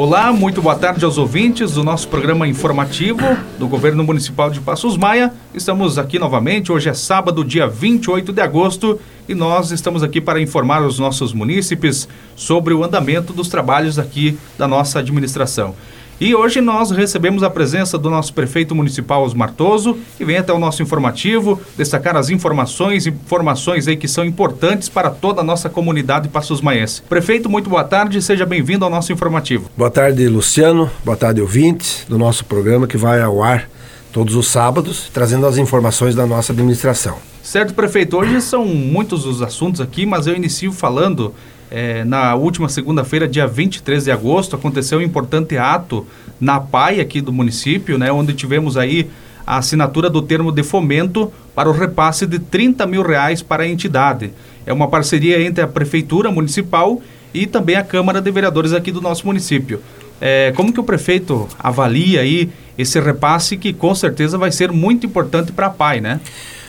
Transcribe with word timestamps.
Olá, 0.00 0.32
muito 0.32 0.62
boa 0.62 0.74
tarde 0.74 1.04
aos 1.04 1.18
ouvintes 1.18 1.72
do 1.72 1.84
nosso 1.84 2.08
programa 2.08 2.48
informativo 2.48 3.20
do 3.58 3.68
Governo 3.68 4.02
Municipal 4.02 4.50
de 4.50 4.58
Passos 4.58 4.96
Maia. 4.96 5.30
Estamos 5.54 5.98
aqui 5.98 6.18
novamente, 6.18 6.72
hoje 6.72 6.88
é 6.88 6.94
sábado, 6.94 7.44
dia 7.44 7.68
28 7.68 8.32
de 8.32 8.40
agosto, 8.40 8.98
e 9.28 9.34
nós 9.34 9.70
estamos 9.70 10.02
aqui 10.02 10.18
para 10.18 10.40
informar 10.40 10.82
os 10.82 10.98
nossos 10.98 11.34
munícipes 11.34 12.08
sobre 12.34 12.72
o 12.72 12.82
andamento 12.82 13.34
dos 13.34 13.48
trabalhos 13.48 13.98
aqui 13.98 14.38
da 14.56 14.66
nossa 14.66 15.00
administração. 15.00 15.74
E 16.20 16.34
hoje 16.34 16.60
nós 16.60 16.90
recebemos 16.90 17.42
a 17.42 17.48
presença 17.48 17.96
do 17.96 18.10
nosso 18.10 18.34
prefeito 18.34 18.74
municipal 18.74 19.24
Osmar 19.24 19.54
Toso, 19.54 19.96
que 20.18 20.24
vem 20.24 20.36
até 20.36 20.52
o 20.52 20.58
nosso 20.58 20.82
informativo 20.82 21.58
destacar 21.78 22.14
as 22.14 22.28
informações, 22.28 23.06
informações 23.06 23.88
aí 23.88 23.96
que 23.96 24.06
são 24.06 24.22
importantes 24.22 24.86
para 24.86 25.08
toda 25.08 25.40
a 25.40 25.44
nossa 25.44 25.70
comunidade 25.70 26.28
Passos 26.28 26.60
Maense. 26.60 27.00
Prefeito, 27.08 27.48
muito 27.48 27.70
boa 27.70 27.84
tarde, 27.84 28.20
seja 28.20 28.44
bem-vindo 28.44 28.84
ao 28.84 28.90
nosso 28.90 29.10
informativo. 29.10 29.70
Boa 29.74 29.90
tarde, 29.90 30.28
Luciano. 30.28 30.90
Boa 31.02 31.16
tarde, 31.16 31.40
ouvintes 31.40 32.04
do 32.06 32.18
nosso 32.18 32.44
programa 32.44 32.86
que 32.86 32.98
vai 32.98 33.22
ao 33.22 33.42
ar 33.42 33.66
todos 34.12 34.34
os 34.34 34.46
sábados, 34.48 35.08
trazendo 35.14 35.46
as 35.46 35.56
informações 35.56 36.14
da 36.14 36.26
nossa 36.26 36.52
administração. 36.52 37.16
Certo, 37.42 37.72
prefeito. 37.72 38.18
Hoje 38.18 38.42
são 38.42 38.66
muitos 38.66 39.24
os 39.24 39.40
assuntos 39.40 39.80
aqui, 39.80 40.04
mas 40.04 40.26
eu 40.26 40.36
inicio 40.36 40.70
falando 40.70 41.34
é, 41.70 42.04
na 42.04 42.34
última 42.34 42.68
segunda-feira, 42.68 43.28
dia 43.28 43.46
23 43.46 44.04
de 44.04 44.10
agosto, 44.10 44.56
aconteceu 44.56 44.98
um 44.98 45.02
importante 45.02 45.56
ato 45.56 46.06
na 46.40 46.58
PAI 46.58 47.00
aqui 47.00 47.20
do 47.20 47.32
município, 47.32 47.96
né, 47.96 48.10
onde 48.10 48.32
tivemos 48.34 48.76
aí 48.76 49.08
a 49.46 49.58
assinatura 49.58 50.10
do 50.10 50.22
termo 50.22 50.50
de 50.50 50.62
fomento 50.62 51.32
para 51.54 51.68
o 51.68 51.72
repasse 51.72 52.26
de 52.26 52.38
30 52.38 52.86
mil 52.86 53.02
reais 53.02 53.42
para 53.42 53.62
a 53.62 53.68
entidade. 53.68 54.32
É 54.66 54.72
uma 54.72 54.88
parceria 54.88 55.40
entre 55.40 55.62
a 55.62 55.68
Prefeitura 55.68 56.30
Municipal 56.30 57.00
e 57.32 57.46
também 57.46 57.76
a 57.76 57.82
Câmara 57.82 58.20
de 58.20 58.30
Vereadores 58.30 58.72
aqui 58.72 58.90
do 58.90 59.00
nosso 59.00 59.26
município. 59.26 59.80
É, 60.20 60.52
como 60.54 60.72
que 60.72 60.80
o 60.80 60.84
prefeito 60.84 61.48
avalia 61.58 62.20
aí 62.20 62.50
esse 62.76 63.00
repasse 63.00 63.56
que 63.56 63.72
com 63.72 63.94
certeza 63.94 64.36
vai 64.36 64.52
ser 64.52 64.70
muito 64.70 65.06
importante 65.06 65.50
para 65.50 65.66
a 65.66 65.70
PAI, 65.70 66.00
né? 66.00 66.20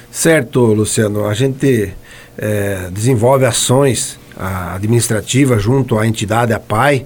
Certo, 0.09 0.61
Luciano. 0.65 1.25
A 1.25 1.33
gente 1.33 1.93
é, 2.37 2.89
desenvolve 2.91 3.45
ações 3.45 4.19
administrativa 4.37 5.57
junto 5.59 5.97
à 5.97 6.07
entidade, 6.07 6.53
a 6.53 6.59
PAI, 6.59 7.05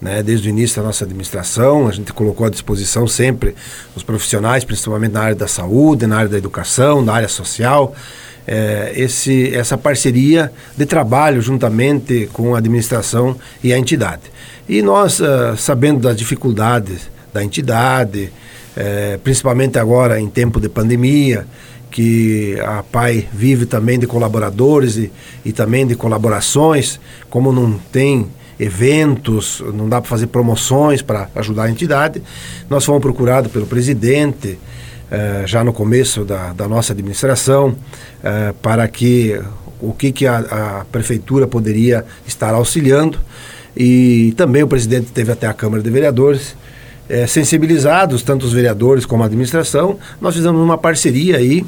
né, 0.00 0.22
desde 0.22 0.48
o 0.48 0.50
início 0.50 0.76
da 0.80 0.86
nossa 0.86 1.04
administração. 1.04 1.88
A 1.88 1.92
gente 1.92 2.12
colocou 2.12 2.46
à 2.46 2.50
disposição 2.50 3.06
sempre 3.06 3.54
os 3.96 4.02
profissionais, 4.02 4.64
principalmente 4.64 5.12
na 5.12 5.22
área 5.22 5.34
da 5.34 5.48
saúde, 5.48 6.06
na 6.06 6.18
área 6.18 6.28
da 6.28 6.38
educação, 6.38 7.02
na 7.02 7.14
área 7.14 7.28
social. 7.28 7.94
É, 8.46 8.92
esse, 8.94 9.54
essa 9.54 9.78
parceria 9.78 10.52
de 10.76 10.84
trabalho 10.84 11.40
juntamente 11.40 12.28
com 12.30 12.54
a 12.54 12.58
administração 12.58 13.34
e 13.62 13.72
a 13.72 13.78
entidade. 13.78 14.22
E 14.68 14.82
nós, 14.82 15.18
uh, 15.20 15.56
sabendo 15.56 16.00
das 16.00 16.14
dificuldades 16.14 17.10
da 17.32 17.42
entidade, 17.42 18.30
é, 18.76 19.18
principalmente 19.22 19.78
agora 19.78 20.20
em 20.20 20.28
tempo 20.28 20.60
de 20.60 20.68
pandemia, 20.68 21.46
que 21.94 22.58
a 22.60 22.82
PAI 22.82 23.28
vive 23.32 23.66
também 23.66 24.00
de 24.00 24.04
colaboradores 24.04 24.96
e, 24.96 25.12
e 25.44 25.52
também 25.52 25.86
de 25.86 25.94
colaborações, 25.94 26.98
como 27.30 27.52
não 27.52 27.78
tem 27.92 28.26
eventos, 28.58 29.62
não 29.72 29.88
dá 29.88 30.00
para 30.00 30.10
fazer 30.10 30.26
promoções 30.26 31.02
para 31.02 31.28
ajudar 31.36 31.64
a 31.64 31.70
entidade. 31.70 32.20
Nós 32.68 32.84
fomos 32.84 33.00
procurados 33.00 33.52
pelo 33.52 33.64
presidente, 33.64 34.58
eh, 35.08 35.44
já 35.46 35.62
no 35.62 35.72
começo 35.72 36.24
da, 36.24 36.52
da 36.52 36.66
nossa 36.66 36.92
administração, 36.92 37.76
eh, 38.24 38.52
para 38.60 38.88
que 38.88 39.40
o 39.80 39.92
que, 39.92 40.10
que 40.10 40.26
a, 40.26 40.38
a, 40.80 40.84
prefeitura 40.90 41.46
poderia 41.46 42.04
estar 42.26 42.54
auxiliando. 42.54 43.20
E 43.76 44.34
também 44.36 44.64
o 44.64 44.68
presidente 44.68 45.12
teve 45.12 45.30
até 45.30 45.46
a 45.46 45.54
Câmara 45.54 45.80
de 45.80 45.90
Vereadores 45.90 46.56
eh, 47.08 47.28
sensibilizados, 47.28 48.24
tanto 48.24 48.46
os 48.46 48.52
vereadores 48.52 49.06
como 49.06 49.22
a 49.22 49.26
administração. 49.26 49.96
Nós 50.20 50.34
fizemos 50.34 50.60
uma 50.60 50.76
parceria 50.76 51.36
aí 51.36 51.64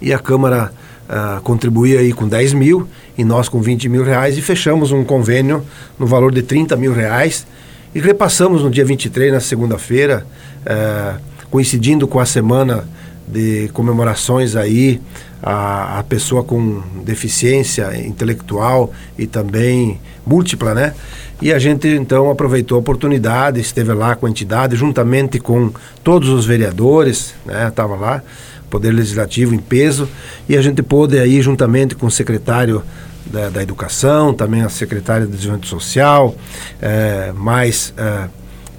e 0.00 0.12
a 0.12 0.18
Câmara 0.18 0.72
uh, 1.08 1.40
contribuía 1.42 2.00
aí 2.00 2.12
com 2.12 2.28
10 2.28 2.54
mil 2.54 2.88
e 3.16 3.24
nós 3.24 3.48
com 3.48 3.60
20 3.60 3.88
mil 3.88 4.04
reais 4.04 4.36
e 4.36 4.42
fechamos 4.42 4.92
um 4.92 5.04
convênio 5.04 5.64
no 5.98 6.06
valor 6.06 6.32
de 6.32 6.42
30 6.42 6.76
mil 6.76 6.92
reais 6.92 7.46
e 7.94 8.00
repassamos 8.00 8.62
no 8.62 8.70
dia 8.70 8.84
23, 8.84 9.32
na 9.32 9.40
segunda-feira, 9.40 10.26
uh, 10.62 11.20
coincidindo 11.50 12.06
com 12.06 12.20
a 12.20 12.26
semana 12.26 12.86
de 13.26 13.68
comemorações 13.72 14.54
aí 14.54 15.00
a, 15.42 15.98
a, 15.98 16.02
pessoa 16.02 16.44
com 16.44 16.82
deficiência 17.04 17.96
intelectual 18.06 18.92
e 19.18 19.26
também 19.26 20.00
múltipla, 20.26 20.74
né? 20.74 20.94
E 21.40 21.52
a 21.52 21.58
gente 21.58 21.86
então 21.88 22.30
aproveitou 22.30 22.76
a 22.76 22.80
oportunidade, 22.80 23.60
esteve 23.60 23.92
lá 23.92 24.14
com 24.14 24.26
a 24.26 24.30
entidade, 24.30 24.76
juntamente 24.76 25.38
com 25.38 25.70
todos 26.02 26.28
os 26.28 26.46
vereadores, 26.46 27.34
né? 27.44 27.68
Estava 27.68 27.96
lá 27.96 28.22
Poder 28.70 28.90
Legislativo 28.90 29.54
em 29.54 29.58
peso, 29.58 30.08
e 30.48 30.56
a 30.56 30.62
gente 30.62 30.82
pôde 30.82 31.18
aí, 31.18 31.40
juntamente 31.40 31.94
com 31.94 32.06
o 32.06 32.10
secretário 32.10 32.82
da, 33.24 33.48
da 33.50 33.62
Educação, 33.62 34.32
também 34.32 34.62
a 34.62 34.68
secretária 34.68 35.26
de 35.26 35.32
Desenvolvimento 35.32 35.68
Social, 35.68 36.34
é, 36.80 37.32
mais 37.34 37.92
é, 37.96 38.28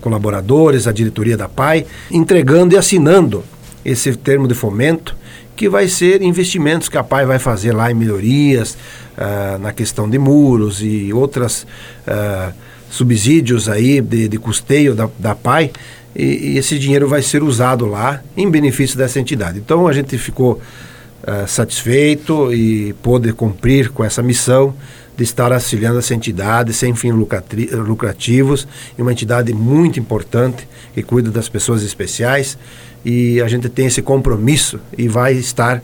colaboradores, 0.02 0.88
a 0.88 0.92
diretoria 0.92 1.36
da 1.36 1.50
PAI, 1.50 1.86
entregando 2.12 2.74
e 2.74 2.78
assinando 2.78 3.44
esse 3.84 4.16
termo 4.16 4.48
de 4.48 4.54
fomento, 4.54 5.16
que 5.56 5.68
vai 5.68 5.88
ser 5.88 6.22
investimentos 6.22 6.88
que 6.88 6.98
a 6.98 7.04
PAI 7.04 7.26
vai 7.26 7.40
fazer 7.40 7.74
lá 7.74 7.90
em 7.90 7.96
melhorias, 7.96 8.78
uh, 9.18 9.58
na 9.60 9.74
questão 9.74 10.08
de 10.08 10.20
muros 10.20 10.84
e 10.84 11.12
outras 11.12 11.66
subsídios 12.90 13.68
aí 13.68 14.00
de, 14.00 14.28
de 14.28 14.38
custeio 14.38 14.94
da, 14.94 15.10
da 15.18 15.34
PAI, 15.34 15.72
e, 16.18 16.54
e, 16.54 16.58
esse 16.58 16.80
dinheiro 16.80 17.08
vai 17.08 17.22
ser 17.22 17.44
usado 17.44 17.86
lá 17.86 18.22
em 18.36 18.50
benefício 18.50 18.98
dessa 18.98 19.20
entidade. 19.20 19.60
Então 19.60 19.88
a 19.88 19.94
gente 19.94 20.18
ficou 20.18 20.54
uh, 20.54 21.48
satisfeito 21.48 22.52
e 22.52 22.94
pôde 23.04 23.32
cumprir 23.34 23.92
com 23.92 24.04
essa 24.04 24.24
missão 24.24 24.74
de 25.16 25.24
estar 25.24 25.54
auxiliando 25.54 26.00
essa 26.00 26.16
entidade 26.16 26.74
sem 26.74 26.94
fins 26.96 27.14
lucrativos, 27.14 28.68
e 28.98 29.02
uma 29.02 29.12
entidade 29.12 29.54
muito 29.54 30.00
importante 30.00 30.68
que 30.94 31.04
cuida 31.04 31.32
das 31.32 31.50
pessoas 31.50 31.84
especiais 31.84 32.58
e 33.06 33.42
a 33.42 33.48
gente 33.48 33.70
tem 33.70 33.86
esse 33.86 34.02
compromisso 34.02 34.80
e 34.98 35.08
vai 35.08 35.34
estar 35.34 35.78
uh, 35.78 35.82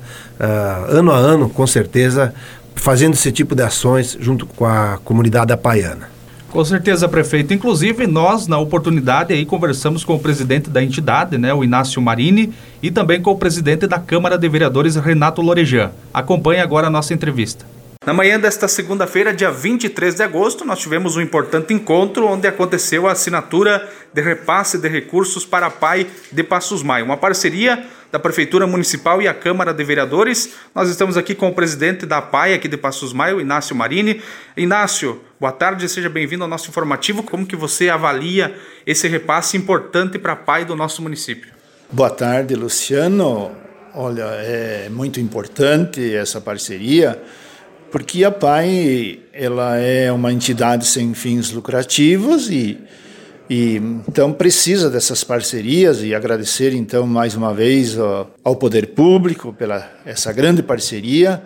ano 0.89 1.11
a 1.11 1.17
ano, 1.17 1.49
com 1.49 1.65
certeza, 1.65 2.33
fazendo 2.75 3.13
esse 3.13 3.31
tipo 3.31 3.55
de 3.55 3.63
ações 3.63 4.17
junto 4.19 4.45
com 4.45 4.65
a 4.65 4.99
comunidade 5.03 5.53
apaiana. 5.53 6.12
Com 6.53 6.63
certeza, 6.63 7.09
prefeito. 7.09 7.51
Inclusive, 7.51 8.05
nós, 8.05 8.47
na 8.47 8.59
oportunidade, 8.59 9.33
aí 9.33 9.43
conversamos 9.43 10.05
com 10.05 10.13
o 10.13 10.19
presidente 10.19 10.69
da 10.69 10.83
entidade, 10.83 11.35
né, 11.35 11.51
o 11.51 11.63
Inácio 11.63 11.99
Marini, 11.99 12.53
e 12.79 12.91
também 12.91 13.19
com 13.19 13.31
o 13.31 13.35
presidente 13.35 13.87
da 13.87 13.97
Câmara 13.97 14.37
de 14.37 14.47
Vereadores, 14.47 14.95
Renato 14.95 15.41
Lorejan. 15.41 15.89
Acompanhe 16.13 16.61
agora 16.61 16.85
a 16.85 16.89
nossa 16.91 17.11
entrevista. 17.11 17.65
Na 18.05 18.13
manhã 18.13 18.39
desta 18.39 18.67
segunda-feira, 18.67 19.33
dia 19.33 19.49
23 19.49 20.13
de 20.13 20.21
agosto, 20.21 20.63
nós 20.63 20.77
tivemos 20.77 21.17
um 21.17 21.21
importante 21.21 21.73
encontro 21.73 22.27
onde 22.27 22.47
aconteceu 22.47 23.07
a 23.07 23.13
assinatura 23.13 23.89
de 24.13 24.21
repasse 24.21 24.77
de 24.77 24.87
recursos 24.87 25.47
para 25.47 25.65
a 25.65 25.71
PAI 25.71 26.05
de 26.31 26.43
Passos 26.43 26.83
Maio, 26.83 27.05
uma 27.05 27.17
parceria 27.17 27.83
da 28.13 28.19
Prefeitura 28.19 28.67
Municipal 28.67 29.23
e 29.23 29.27
a 29.27 29.33
Câmara 29.33 29.73
de 29.73 29.83
Vereadores. 29.83 30.53
Nós 30.75 30.87
estamos 30.87 31.17
aqui 31.17 31.33
com 31.33 31.47
o 31.47 31.51
presidente 31.51 32.05
da 32.05 32.21
PAI 32.21 32.53
aqui 32.53 32.67
de 32.67 32.77
Passos 32.77 33.11
Maio, 33.11 33.41
Inácio 33.41 33.75
Marini. 33.75 34.21
Inácio, 34.55 35.19
boa 35.39 35.51
tarde, 35.51 35.89
seja 35.89 36.11
bem-vindo 36.11 36.43
ao 36.43 36.47
nosso 36.47 36.69
informativo. 36.69 37.23
Como 37.23 37.43
que 37.43 37.55
você 37.55 37.89
avalia 37.89 38.55
esse 38.85 39.07
repasse 39.07 39.57
importante 39.57 40.19
para 40.19 40.33
a 40.33 40.35
PAI 40.35 40.63
do 40.63 40.75
nosso 40.75 41.01
município? 41.01 41.51
Boa 41.91 42.11
tarde, 42.11 42.53
Luciano. 42.53 43.51
Olha, 43.95 44.25
é 44.25 44.89
muito 44.91 45.19
importante 45.19 46.13
essa 46.13 46.39
parceria, 46.39 47.19
porque 47.91 48.23
a 48.23 48.29
PAI 48.29 49.21
ela 49.33 49.77
é 49.77 50.11
uma 50.11 50.31
entidade 50.31 50.85
sem 50.85 51.15
fins 51.15 51.49
lucrativos 51.49 52.47
e 52.47 52.77
e 53.53 53.75
então 54.07 54.33
precisa 54.33 54.89
dessas 54.89 55.23
parcerias 55.23 56.01
e 56.01 56.15
agradecer 56.15 56.73
então 56.73 57.05
mais 57.05 57.35
uma 57.35 57.53
vez 57.53 57.95
ao 58.43 58.55
poder 58.55 58.87
público 58.95 59.53
pela 59.53 59.87
essa 60.03 60.33
grande 60.33 60.63
parceria, 60.63 61.39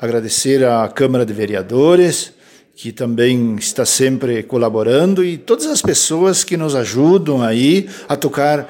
agradecer 0.00 0.64
à 0.64 0.88
Câmara 0.88 1.24
de 1.24 1.32
Vereadores 1.32 2.32
que 2.74 2.90
também 2.90 3.54
está 3.54 3.84
sempre 3.84 4.42
colaborando 4.42 5.24
e 5.24 5.38
todas 5.38 5.66
as 5.66 5.80
pessoas 5.80 6.42
que 6.42 6.56
nos 6.56 6.74
ajudam 6.74 7.40
aí 7.40 7.88
a 8.08 8.16
tocar 8.16 8.68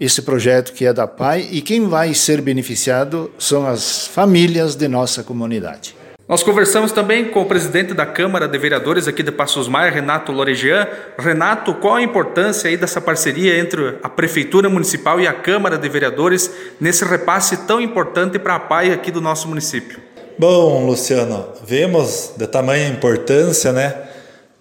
esse 0.00 0.20
projeto 0.20 0.72
que 0.72 0.84
é 0.84 0.92
da 0.92 1.06
PAI 1.06 1.48
e 1.52 1.62
quem 1.62 1.86
vai 1.86 2.14
ser 2.14 2.40
beneficiado 2.40 3.30
são 3.38 3.64
as 3.64 4.08
famílias 4.08 4.74
de 4.74 4.88
nossa 4.88 5.22
comunidade. 5.22 5.94
Nós 6.26 6.42
conversamos 6.42 6.90
também 6.90 7.26
com 7.26 7.42
o 7.42 7.44
presidente 7.44 7.92
da 7.92 8.06
Câmara 8.06 8.48
de 8.48 8.56
Vereadores 8.56 9.06
aqui 9.06 9.22
de 9.22 9.30
Passos 9.30 9.68
Maia, 9.68 9.90
Renato 9.90 10.32
Loregian. 10.32 10.88
Renato, 11.18 11.74
qual 11.74 11.96
a 11.96 12.02
importância 12.02 12.70
aí 12.70 12.78
dessa 12.78 12.98
parceria 12.98 13.58
entre 13.58 13.98
a 14.02 14.08
Prefeitura 14.08 14.70
Municipal 14.70 15.20
e 15.20 15.26
a 15.26 15.34
Câmara 15.34 15.76
de 15.76 15.86
Vereadores 15.86 16.50
nesse 16.80 17.04
repasse 17.04 17.66
tão 17.66 17.78
importante 17.78 18.38
para 18.38 18.54
a 18.54 18.58
PAI 18.58 18.90
aqui 18.90 19.10
do 19.10 19.20
nosso 19.20 19.46
município? 19.48 20.00
Bom, 20.38 20.86
Luciano, 20.86 21.46
vemos 21.62 22.32
de 22.38 22.46
tamanha 22.46 22.88
importância, 22.88 23.70
né, 23.70 23.94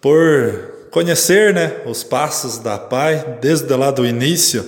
por 0.01 0.89
conhecer, 0.91 1.53
né, 1.53 1.77
os 1.85 2.03
passos 2.03 2.57
da 2.57 2.77
Pai 2.77 3.37
desde 3.39 3.73
lá 3.73 3.89
do 3.89 4.05
início, 4.05 4.67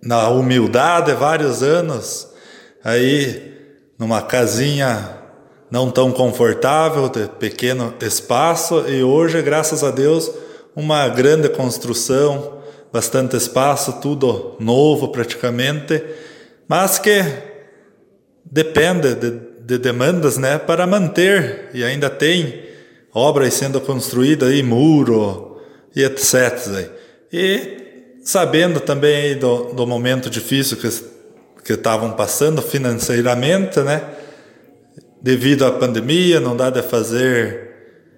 na 0.00 0.28
humildade, 0.28 1.12
vários 1.14 1.64
anos, 1.64 2.28
aí 2.84 3.50
numa 4.00 4.22
casinha 4.22 5.18
não 5.70 5.90
tão 5.90 6.10
confortável, 6.10 7.10
de 7.10 7.28
pequeno 7.38 7.94
espaço, 8.00 8.86
e 8.88 9.04
hoje, 9.04 9.42
graças 9.42 9.84
a 9.84 9.90
Deus, 9.90 10.30
uma 10.74 11.06
grande 11.06 11.50
construção, 11.50 12.60
bastante 12.90 13.36
espaço, 13.36 14.00
tudo 14.00 14.56
novo 14.58 15.08
praticamente, 15.08 16.02
mas 16.66 16.98
que 16.98 17.22
depende 18.42 19.14
de, 19.14 19.30
de 19.60 19.78
demandas 19.78 20.38
né, 20.38 20.58
para 20.58 20.86
manter, 20.86 21.68
e 21.74 21.84
ainda 21.84 22.08
tem 22.08 22.64
obras 23.12 23.52
sendo 23.52 23.82
construídas 23.82 24.48
aí, 24.48 24.62
muro 24.62 25.60
e 25.94 26.02
etc. 26.02 26.90
E 27.30 28.20
sabendo 28.24 28.80
também 28.80 29.36
do, 29.36 29.74
do 29.74 29.86
momento 29.86 30.30
difícil 30.30 30.78
que 30.78 30.88
que 31.64 31.72
estavam 31.72 32.12
passando 32.12 32.62
financeiramente, 32.62 33.80
né? 33.80 34.02
Devido 35.22 35.66
à 35.66 35.72
pandemia, 35.72 36.40
não 36.40 36.56
dá 36.56 36.70
de 36.70 36.82
fazer 36.82 37.70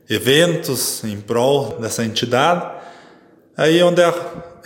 eventos 0.08 1.02
em 1.04 1.20
prol 1.20 1.78
dessa 1.80 2.04
entidade. 2.04 2.64
Aí 3.56 3.82
onde 3.82 4.02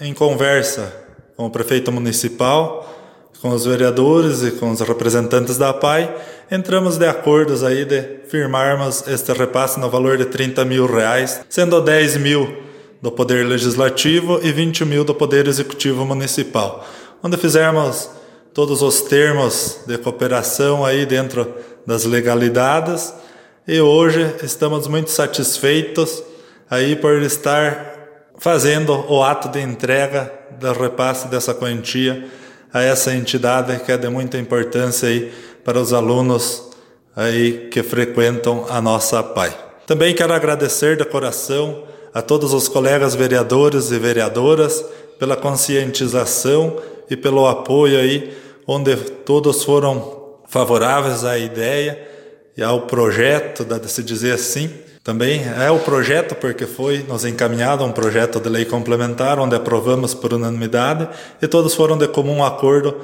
em 0.00 0.12
conversa 0.12 0.92
com 1.36 1.46
o 1.46 1.50
prefeito 1.50 1.90
municipal, 1.92 2.92
com 3.40 3.50
os 3.50 3.64
vereadores 3.64 4.42
e 4.42 4.52
com 4.52 4.70
os 4.70 4.80
representantes 4.80 5.58
da 5.58 5.72
PAI, 5.72 6.14
entramos 6.50 6.96
de 6.96 7.06
acordos 7.06 7.62
aí 7.62 7.84
de 7.84 8.20
firmarmos 8.28 9.06
este 9.06 9.32
repasse 9.32 9.78
no 9.78 9.90
valor 9.90 10.16
de 10.16 10.26
30 10.26 10.64
mil 10.64 10.86
reais, 10.86 11.40
sendo 11.48 11.80
10 11.80 12.16
mil 12.16 12.64
do 13.02 13.12
Poder 13.12 13.46
Legislativo 13.46 14.40
e 14.42 14.50
20 14.50 14.84
mil 14.84 15.04
do 15.04 15.14
Poder 15.14 15.46
Executivo 15.46 16.04
Municipal, 16.04 16.84
onde 17.22 17.36
fizermos 17.36 18.10
todos 18.56 18.80
os 18.80 19.02
termos 19.02 19.80
de 19.86 19.98
cooperação 19.98 20.82
aí 20.82 21.04
dentro 21.04 21.46
das 21.86 22.06
legalidades 22.06 23.12
e 23.68 23.82
hoje 23.82 24.34
estamos 24.42 24.88
muito 24.88 25.10
satisfeitos 25.10 26.22
aí 26.70 26.96
por 26.96 27.20
estar 27.20 28.24
fazendo 28.38 29.04
o 29.12 29.22
ato 29.22 29.50
de 29.50 29.60
entrega 29.60 30.32
do 30.58 30.72
repasse 30.72 31.28
dessa 31.28 31.52
quantia 31.52 32.30
a 32.72 32.80
essa 32.80 33.12
entidade 33.14 33.78
que 33.80 33.92
é 33.92 33.98
de 33.98 34.08
muita 34.08 34.38
importância 34.38 35.06
aí 35.06 35.30
para 35.62 35.78
os 35.78 35.92
alunos 35.92 36.62
aí 37.14 37.68
que 37.70 37.82
frequentam 37.82 38.64
a 38.70 38.80
nossa 38.80 39.22
PAI. 39.22 39.54
Também 39.86 40.14
quero 40.14 40.32
agradecer 40.32 40.96
de 40.96 41.04
coração 41.04 41.84
a 42.14 42.22
todos 42.22 42.54
os 42.54 42.68
colegas 42.68 43.14
vereadores 43.14 43.90
e 43.90 43.98
vereadoras 43.98 44.82
pela 45.18 45.36
conscientização 45.36 46.78
e 47.10 47.14
pelo 47.18 47.46
apoio 47.46 47.98
aí 47.98 48.45
onde 48.66 48.96
todos 48.96 49.62
foram 49.62 50.40
favoráveis 50.48 51.24
à 51.24 51.38
ideia 51.38 51.98
e 52.56 52.62
ao 52.62 52.82
projeto, 52.82 53.64
de 53.64 53.88
se 53.90 54.02
dizer 54.02 54.32
assim. 54.32 54.70
Também 55.04 55.42
é 55.44 55.70
o 55.70 55.78
projeto 55.78 56.34
porque 56.34 56.66
foi 56.66 57.04
nos 57.06 57.24
encaminhado 57.24 57.84
um 57.84 57.92
projeto 57.92 58.40
de 58.40 58.48
lei 58.48 58.64
complementar 58.64 59.38
onde 59.38 59.54
aprovamos 59.54 60.14
por 60.14 60.34
unanimidade 60.34 61.08
e 61.40 61.46
todos 61.46 61.74
foram 61.74 61.96
de 61.96 62.08
comum 62.08 62.44
acordo 62.44 62.96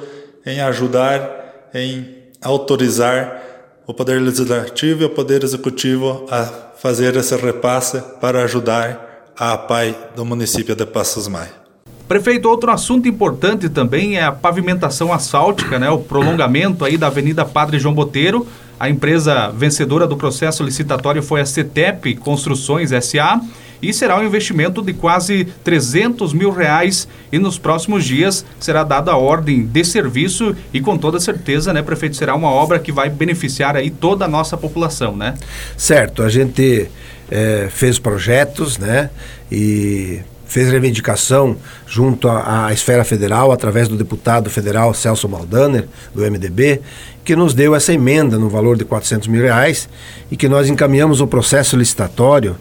em 0.45 0.59
ajudar, 0.59 1.69
em 1.73 2.23
autorizar 2.41 3.41
o 3.87 3.93
Poder 3.93 4.21
Legislativo 4.21 5.03
e 5.03 5.05
o 5.05 5.09
Poder 5.09 5.43
Executivo 5.43 6.25
a 6.29 6.43
fazer 6.75 7.15
esse 7.15 7.35
repasse 7.37 8.01
para 8.19 8.43
ajudar 8.43 9.31
a 9.37 9.57
PAI 9.57 9.95
do 10.15 10.25
município 10.25 10.75
de 10.75 10.85
Passos 10.85 11.27
Maia. 11.29 11.62
Prefeito, 12.07 12.49
outro 12.49 12.69
assunto 12.69 13.07
importante 13.07 13.69
também 13.69 14.17
é 14.17 14.23
a 14.23 14.31
pavimentação 14.31 15.13
asfáltica, 15.13 15.79
né? 15.79 15.89
O 15.89 15.99
prolongamento 15.99 16.83
aí 16.83 16.97
da 16.97 17.07
Avenida 17.07 17.45
Padre 17.45 17.79
João 17.79 17.93
Boteiro. 17.93 18.45
A 18.79 18.89
empresa 18.89 19.49
vencedora 19.49 20.05
do 20.05 20.17
processo 20.17 20.63
licitatório 20.63 21.23
foi 21.23 21.39
a 21.41 21.45
CETEP 21.45 22.15
Construções 22.15 22.89
SA 23.05 23.39
e 23.83 23.93
será 23.93 24.17
um 24.17 24.23
investimento 24.23 24.81
de 24.81 24.93
quase 24.93 25.45
300 25.63 26.33
mil 26.33 26.51
reais 26.51 27.07
e 27.31 27.37
nos 27.37 27.59
próximos 27.59 28.05
dias 28.05 28.45
será 28.57 28.83
dada 28.83 29.11
a 29.11 29.17
ordem 29.17 29.65
de 29.65 29.83
serviço 29.83 30.55
e 30.73 30.79
com 30.79 30.97
toda 30.97 31.19
certeza, 31.19 31.73
né, 31.73 31.81
prefeito, 31.81 32.15
será 32.15 32.33
uma 32.33 32.49
obra 32.49 32.79
que 32.79 32.93
vai 32.93 33.09
beneficiar 33.09 33.75
aí 33.75 33.89
toda 33.89 34.23
a 34.23 34.27
nossa 34.27 34.55
população, 34.55 35.15
né? 35.15 35.35
Certo, 35.75 36.23
a 36.23 36.29
gente 36.29 36.89
é, 37.29 37.67
fez 37.69 37.99
projetos, 37.99 38.77
né, 38.77 39.09
e 39.51 40.21
fez 40.53 40.69
reivindicação 40.69 41.57
junto 41.87 42.29
à, 42.29 42.67
à, 42.67 42.73
esfera 42.73 43.03
federal, 43.03 43.51
através 43.51 43.87
do 43.87 43.97
deputado 43.97 44.51
federal 44.51 44.93
Celso 44.93 45.27
Maldaner, 45.27 45.87
do 46.13 46.21
MDB, 46.21 46.79
que 47.25 47.35
nos 47.35 47.55
deu 47.55 47.73
essa 47.73 47.91
emenda 47.91 48.37
no 48.37 48.49
valor 48.49 48.77
de 48.77 48.85
400 48.85 49.27
mil 49.27 49.41
reais 49.41 49.89
e 50.29 50.37
que 50.37 50.47
nós 50.47 50.69
encaminhamos 50.69 51.21
o 51.21 51.27
processo 51.27 51.75
licitatório 51.75 52.55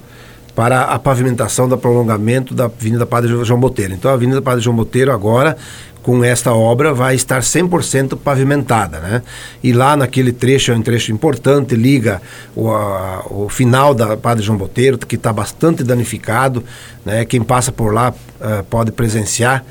para 0.54 0.82
a 0.82 0.98
pavimentação 0.98 1.68
do 1.68 1.78
prolongamento 1.78 2.54
da 2.54 2.64
Avenida 2.64 3.06
Padre 3.06 3.44
João 3.44 3.58
Boteiro. 3.58 3.94
Então, 3.94 4.10
a 4.10 4.14
Avenida 4.14 4.42
Padre 4.42 4.62
João 4.62 4.76
Boteiro 4.76 5.12
agora 5.12 5.56
com 6.02 6.24
esta 6.24 6.52
obra 6.52 6.92
vai 6.92 7.14
estar 7.14 7.40
100% 7.40 8.18
pavimentada, 8.18 8.98
né? 8.98 9.22
E 9.62 9.72
lá 9.72 9.96
naquele 9.96 10.32
trecho, 10.32 10.72
é 10.72 10.74
um 10.74 10.82
trecho 10.82 11.12
importante, 11.12 11.76
liga 11.76 12.20
o, 12.56 12.70
a, 12.70 13.24
o 13.30 13.48
final 13.48 13.94
da 13.94 14.16
Padre 14.16 14.44
João 14.44 14.58
Boteiro, 14.58 14.98
que 14.98 15.14
está 15.14 15.32
bastante 15.32 15.84
danificado, 15.84 16.64
né? 17.04 17.24
Quem 17.24 17.40
passa 17.40 17.70
por 17.70 17.94
lá 17.94 18.10
uh, 18.10 18.64
pode 18.64 18.90
presenciar. 18.90 19.64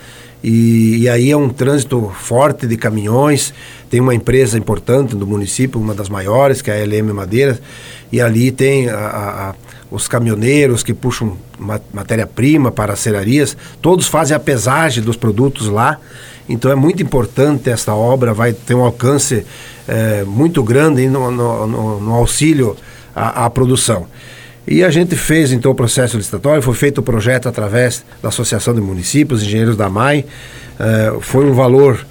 E, 0.44 1.02
e, 1.02 1.10
aí 1.10 1.30
é 1.30 1.38
um 1.38 1.50
trânsito 1.50 2.12
forte 2.16 2.66
de 2.66 2.76
caminhões. 2.76 3.54
Tem 3.90 4.00
uma 4.00 4.16
empresa 4.16 4.58
importante 4.58 5.16
do 5.16 5.28
município, 5.28 5.80
uma 5.80 5.94
das 5.94 6.10
maiores, 6.10 6.62
que 6.62 6.72
é 6.72 6.82
a 6.82 6.86
LM 6.86 7.14
Madeira, 7.14 7.60
e 8.12 8.20
ali 8.20 8.52
tem 8.52 8.90
a, 8.90 8.96
a, 8.96 9.56
os 9.92 10.08
caminhoneiros 10.08 10.82
que 10.82 10.94
puxam 10.94 11.38
matéria-prima 11.94 12.72
para 12.72 12.94
as 12.94 13.00
serrarias, 13.00 13.58
todos 13.82 14.08
fazem 14.08 14.36
a 14.36 14.40
pesagem 14.40 15.04
dos 15.04 15.18
produtos 15.18 15.68
lá. 15.68 16.00
Então 16.48 16.72
é 16.72 16.76
muito 16.76 17.04
importante 17.04 17.70
esta 17.70 17.94
obra, 17.94 18.34
vai 18.34 18.54
ter 18.54 18.74
um 18.74 18.84
alcance 18.84 19.46
é, 19.88 20.24
muito 20.24 20.64
grande 20.64 21.08
no, 21.08 21.30
no, 21.30 21.68
no, 21.68 22.00
no 22.00 22.14
auxílio 22.14 22.78
à, 23.14 23.46
à, 23.46 23.50
produção. 23.50 24.08
E 24.66 24.84
a 24.84 24.90
gente 24.90 25.16
fez 25.16 25.52
então 25.52 25.72
o 25.72 25.76
processo 25.76 26.16
licitatório, 26.16 26.62
foi 26.62 26.74
feito 26.74 27.00
o 27.00 27.04
projeto 27.04 27.50
através 27.50 28.06
da 28.24 28.30
Associação 28.30 28.74
de 28.74 28.80
Municípios, 28.80 29.44
Engenheiros 29.44 29.76
da 29.76 29.90
MAI, 29.90 30.26
é, 30.80 31.14
foi 31.20 31.46
um 31.46 31.54
valor 31.54 32.06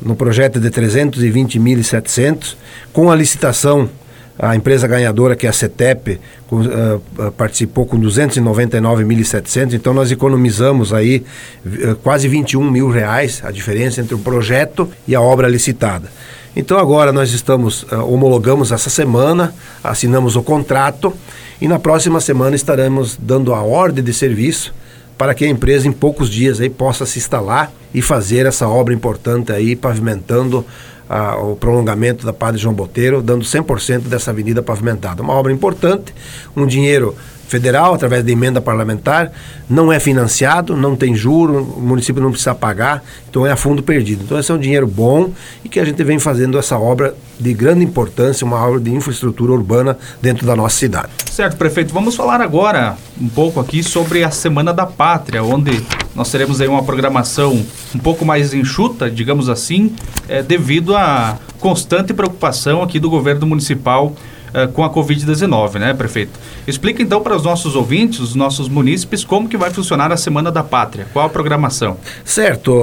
no 0.00 0.16
projeto 0.16 0.58
de 0.58 0.70
320.700, 0.70 2.56
com 2.92 3.10
a 3.10 3.14
licitação 3.14 3.90
a 4.38 4.54
empresa 4.54 4.86
ganhadora, 4.86 5.34
que 5.34 5.46
é 5.46 5.50
a 5.50 5.52
CETEP, 5.52 6.20
com, 6.46 6.60
uh, 6.60 7.32
participou 7.36 7.86
com 7.86 7.98
299.700, 7.98 9.72
então 9.72 9.94
nós 9.94 10.10
economizamos 10.10 10.92
aí 10.92 11.24
uh, 11.64 11.96
quase 11.96 12.28
21 12.28 12.70
mil 12.70 12.90
reais, 12.90 13.40
a 13.44 13.50
diferença 13.50 14.00
entre 14.00 14.14
o 14.14 14.18
projeto 14.18 14.88
e 15.08 15.14
a 15.14 15.20
obra 15.20 15.48
licitada. 15.48 16.10
Então 16.54 16.78
agora 16.78 17.12
nós 17.12 17.32
estamos, 17.32 17.84
uh, 17.84 17.96
homologamos 18.06 18.72
essa 18.72 18.90
semana, 18.90 19.54
assinamos 19.82 20.36
o 20.36 20.42
contrato 20.42 21.12
e 21.60 21.66
na 21.66 21.78
próxima 21.78 22.20
semana 22.20 22.56
estaremos 22.56 23.16
dando 23.18 23.54
a 23.54 23.62
ordem 23.62 24.04
de 24.04 24.12
serviço 24.12 24.74
para 25.16 25.34
que 25.34 25.44
a 25.44 25.48
empresa 25.48 25.88
em 25.88 25.92
poucos 25.92 26.28
dias 26.28 26.60
aí 26.60 26.68
possa 26.68 27.06
se 27.06 27.18
instalar 27.18 27.72
e 27.94 28.02
fazer 28.02 28.44
essa 28.44 28.68
obra 28.68 28.92
importante 28.92 29.50
aí, 29.50 29.74
pavimentando 29.74 30.64
a, 31.08 31.36
o 31.36 31.56
prolongamento 31.56 32.24
da 32.26 32.32
Padre 32.32 32.60
João 32.60 32.74
Boteiro, 32.74 33.22
dando 33.22 33.44
100% 33.44 34.02
dessa 34.02 34.30
avenida 34.30 34.62
pavimentada. 34.62 35.22
Uma 35.22 35.34
obra 35.34 35.52
importante, 35.52 36.14
um 36.56 36.66
dinheiro 36.66 37.16
federal, 37.48 37.94
através 37.94 38.24
da 38.24 38.30
emenda 38.30 38.60
parlamentar, 38.60 39.32
não 39.68 39.92
é 39.92 39.98
financiado, 40.00 40.76
não 40.76 40.96
tem 40.96 41.14
juro, 41.14 41.62
o 41.76 41.80
município 41.80 42.22
não 42.22 42.30
precisa 42.30 42.54
pagar, 42.54 43.02
então 43.28 43.46
é 43.46 43.52
a 43.52 43.56
fundo 43.56 43.82
perdido. 43.82 44.24
Então 44.24 44.38
esse 44.38 44.50
é 44.50 44.54
um 44.54 44.58
dinheiro 44.58 44.86
bom 44.86 45.30
e 45.64 45.68
que 45.68 45.80
a 45.80 45.84
gente 45.84 46.02
vem 46.02 46.18
fazendo 46.18 46.58
essa 46.58 46.78
obra 46.78 47.14
de 47.38 47.52
grande 47.52 47.84
importância, 47.84 48.44
uma 48.44 48.64
obra 48.66 48.80
de 48.80 48.92
infraestrutura 48.92 49.52
urbana 49.52 49.96
dentro 50.20 50.46
da 50.46 50.56
nossa 50.56 50.76
cidade. 50.76 51.08
Certo, 51.30 51.56
prefeito. 51.56 51.92
Vamos 51.92 52.16
falar 52.16 52.40
agora 52.40 52.96
um 53.20 53.28
pouco 53.28 53.60
aqui 53.60 53.82
sobre 53.82 54.24
a 54.24 54.30
Semana 54.30 54.72
da 54.72 54.86
Pátria, 54.86 55.42
onde 55.42 55.82
nós 56.14 56.30
teremos 56.30 56.60
aí 56.60 56.68
uma 56.68 56.82
programação 56.82 57.64
um 57.94 57.98
pouco 57.98 58.24
mais 58.24 58.54
enxuta, 58.54 59.10
digamos 59.10 59.48
assim, 59.48 59.94
é, 60.28 60.42
devido 60.42 60.96
à 60.96 61.38
constante 61.60 62.14
preocupação 62.14 62.82
aqui 62.82 62.98
do 62.98 63.10
governo 63.10 63.46
municipal 63.46 64.14
é, 64.56 64.66
com 64.66 64.82
a 64.82 64.90
Covid-19, 64.90 65.74
né, 65.78 65.92
prefeito? 65.92 66.32
Explica 66.66 67.02
então 67.02 67.20
para 67.20 67.36
os 67.36 67.44
nossos 67.44 67.76
ouvintes, 67.76 68.20
os 68.20 68.34
nossos 68.34 68.70
munícipes, 68.70 69.22
como 69.22 69.50
que 69.50 69.56
vai 69.56 69.70
funcionar 69.70 70.10
a 70.10 70.16
Semana 70.16 70.50
da 70.50 70.62
Pátria, 70.62 71.06
qual 71.12 71.26
a 71.26 71.28
programação? 71.28 71.98
Certo, 72.24 72.74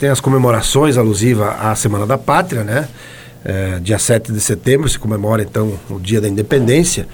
tem 0.00 0.08
as 0.08 0.20
comemorações 0.20 0.98
alusivas 0.98 1.48
à 1.60 1.76
Semana 1.76 2.04
da 2.04 2.18
Pátria, 2.18 2.64
né? 2.64 2.88
É, 3.44 3.78
dia 3.78 3.96
7 3.96 4.32
de 4.32 4.40
setembro 4.40 4.88
se 4.88 4.98
comemora 4.98 5.40
então 5.40 5.78
o 5.88 6.00
Dia 6.00 6.20
da 6.20 6.28
Independência 6.28 7.06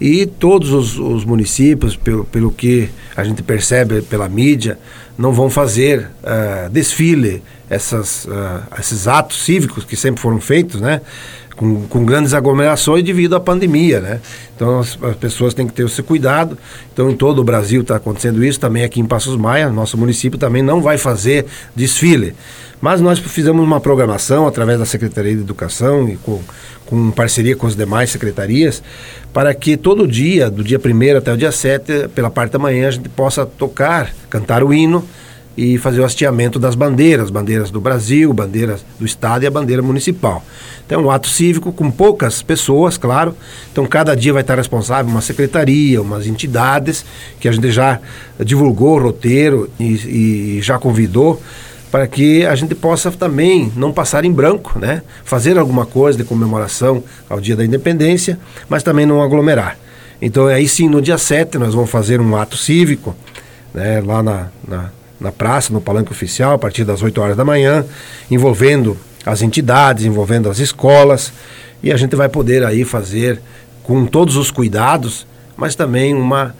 e 0.00 0.24
todos 0.24 0.72
os, 0.72 0.98
os 0.98 1.24
municípios, 1.26 1.96
pelo, 1.96 2.24
pelo 2.24 2.50
que 2.50 2.88
a 3.14 3.22
gente 3.22 3.42
percebe 3.42 4.00
pela 4.00 4.28
mídia, 4.28 4.78
não 5.16 5.32
vão 5.32 5.48
fazer 5.48 6.10
uh, 6.22 6.68
desfile, 6.70 7.42
essas, 7.70 8.24
uh, 8.24 8.62
esses 8.78 9.06
atos 9.06 9.44
cívicos 9.44 9.84
que 9.84 9.96
sempre 9.96 10.20
foram 10.20 10.40
feitos, 10.40 10.80
né? 10.80 11.00
Com, 11.56 11.86
com, 11.86 12.04
grandes 12.04 12.34
aglomerações 12.34 13.04
devido 13.04 13.36
à 13.36 13.40
pandemia, 13.40 14.00
né? 14.00 14.20
Então 14.56 14.80
as, 14.80 14.98
as, 15.00 15.14
pessoas 15.14 15.54
têm 15.54 15.68
que 15.68 15.72
ter 15.72 15.86
esse 15.86 16.02
cuidado. 16.02 16.58
Então 16.92 17.08
em 17.08 17.16
todo 17.16 17.38
o 17.38 17.44
Brasil 17.44 17.82
está 17.82 17.94
acontecendo 17.94 18.44
isso, 18.44 18.58
também 18.58 18.82
aqui 18.82 19.00
em 19.00 19.06
Passos 19.06 19.36
Maia, 19.36 19.70
nosso 19.70 19.96
município 19.96 20.36
também 20.36 20.62
não 20.62 20.82
vai 20.82 20.98
fazer 20.98 21.46
desfile. 21.74 22.34
Mas 22.80 23.00
nós 23.00 23.18
fizemos 23.18 23.64
uma 23.64 23.80
programação 23.80 24.46
através 24.46 24.78
da 24.78 24.84
Secretaria 24.84 25.34
de 25.34 25.40
Educação 25.40 26.08
e 26.08 26.16
com, 26.16 26.40
com 26.84 27.10
parceria 27.10 27.56
com 27.56 27.66
as 27.66 27.74
demais 27.74 28.10
secretarias, 28.10 28.82
para 29.32 29.54
que 29.54 29.76
todo 29.76 30.06
dia, 30.06 30.50
do 30.50 30.62
dia 30.62 30.78
1 30.78 31.16
até 31.16 31.32
o 31.32 31.36
dia 31.36 31.52
7, 31.52 32.08
pela 32.08 32.30
parte 32.30 32.52
da 32.52 32.58
manhã, 32.58 32.88
a 32.88 32.90
gente 32.90 33.08
possa 33.08 33.46
tocar, 33.46 34.12
cantar 34.28 34.62
o 34.62 34.74
hino 34.74 35.02
e 35.56 35.78
fazer 35.78 36.00
o 36.00 36.04
hasteamento 36.04 36.58
das 36.58 36.74
bandeiras, 36.74 37.30
bandeiras 37.30 37.70
do 37.70 37.80
Brasil, 37.80 38.32
bandeiras 38.32 38.84
do 38.98 39.06
Estado 39.06 39.44
e 39.44 39.46
a 39.46 39.50
bandeira 39.50 39.82
municipal. 39.82 40.44
Então, 40.84 41.00
é 41.00 41.04
um 41.04 41.10
ato 41.10 41.28
cívico 41.28 41.72
com 41.72 41.90
poucas 41.90 42.42
pessoas, 42.42 42.98
claro. 42.98 43.34
Então, 43.72 43.86
cada 43.86 44.14
dia 44.14 44.32
vai 44.32 44.42
estar 44.42 44.56
responsável 44.56 45.10
uma 45.10 45.22
secretaria, 45.22 46.02
umas 46.02 46.26
entidades, 46.26 47.04
que 47.40 47.48
a 47.48 47.52
gente 47.52 47.70
já 47.70 48.00
divulgou 48.38 48.98
o 48.98 49.02
roteiro 49.02 49.70
e, 49.78 50.56
e 50.58 50.62
já 50.62 50.78
convidou 50.78 51.40
para 51.90 52.08
que 52.08 52.44
a 52.44 52.54
gente 52.56 52.74
possa 52.74 53.10
também 53.12 53.72
não 53.76 53.92
passar 53.92 54.24
em 54.24 54.32
branco, 54.32 54.78
né? 54.80 55.02
Fazer 55.24 55.56
alguma 55.56 55.86
coisa 55.86 56.18
de 56.18 56.24
comemoração 56.24 57.04
ao 57.30 57.40
Dia 57.40 57.54
da 57.54 57.64
Independência, 57.64 58.36
mas 58.68 58.82
também 58.82 59.06
não 59.06 59.22
aglomerar. 59.22 59.78
Então, 60.20 60.46
aí 60.46 60.68
sim, 60.68 60.88
no 60.88 61.00
dia 61.00 61.16
7, 61.16 61.56
nós 61.56 61.72
vamos 61.72 61.90
fazer 61.90 62.20
um 62.20 62.36
ato 62.36 62.56
cívico, 62.56 63.14
né? 63.72 64.00
lá 64.00 64.22
na, 64.22 64.48
na, 64.66 64.90
na 65.20 65.32
praça, 65.32 65.72
no 65.72 65.80
palanque 65.80 66.12
oficial, 66.12 66.52
a 66.52 66.58
partir 66.58 66.84
das 66.84 67.02
8 67.02 67.20
horas 67.20 67.36
da 67.36 67.44
manhã, 67.44 67.84
envolvendo 68.30 68.96
as 69.24 69.42
entidades, 69.42 70.04
envolvendo 70.04 70.50
as 70.50 70.58
escolas, 70.58 71.32
e 71.82 71.92
a 71.92 71.96
gente 71.96 72.16
vai 72.16 72.28
poder 72.28 72.64
aí 72.64 72.84
fazer 72.84 73.40
com 73.82 74.06
todos 74.06 74.36
os 74.36 74.50
cuidados, 74.50 75.26
mas 75.56 75.74
também 75.74 76.14
uma, 76.14 76.54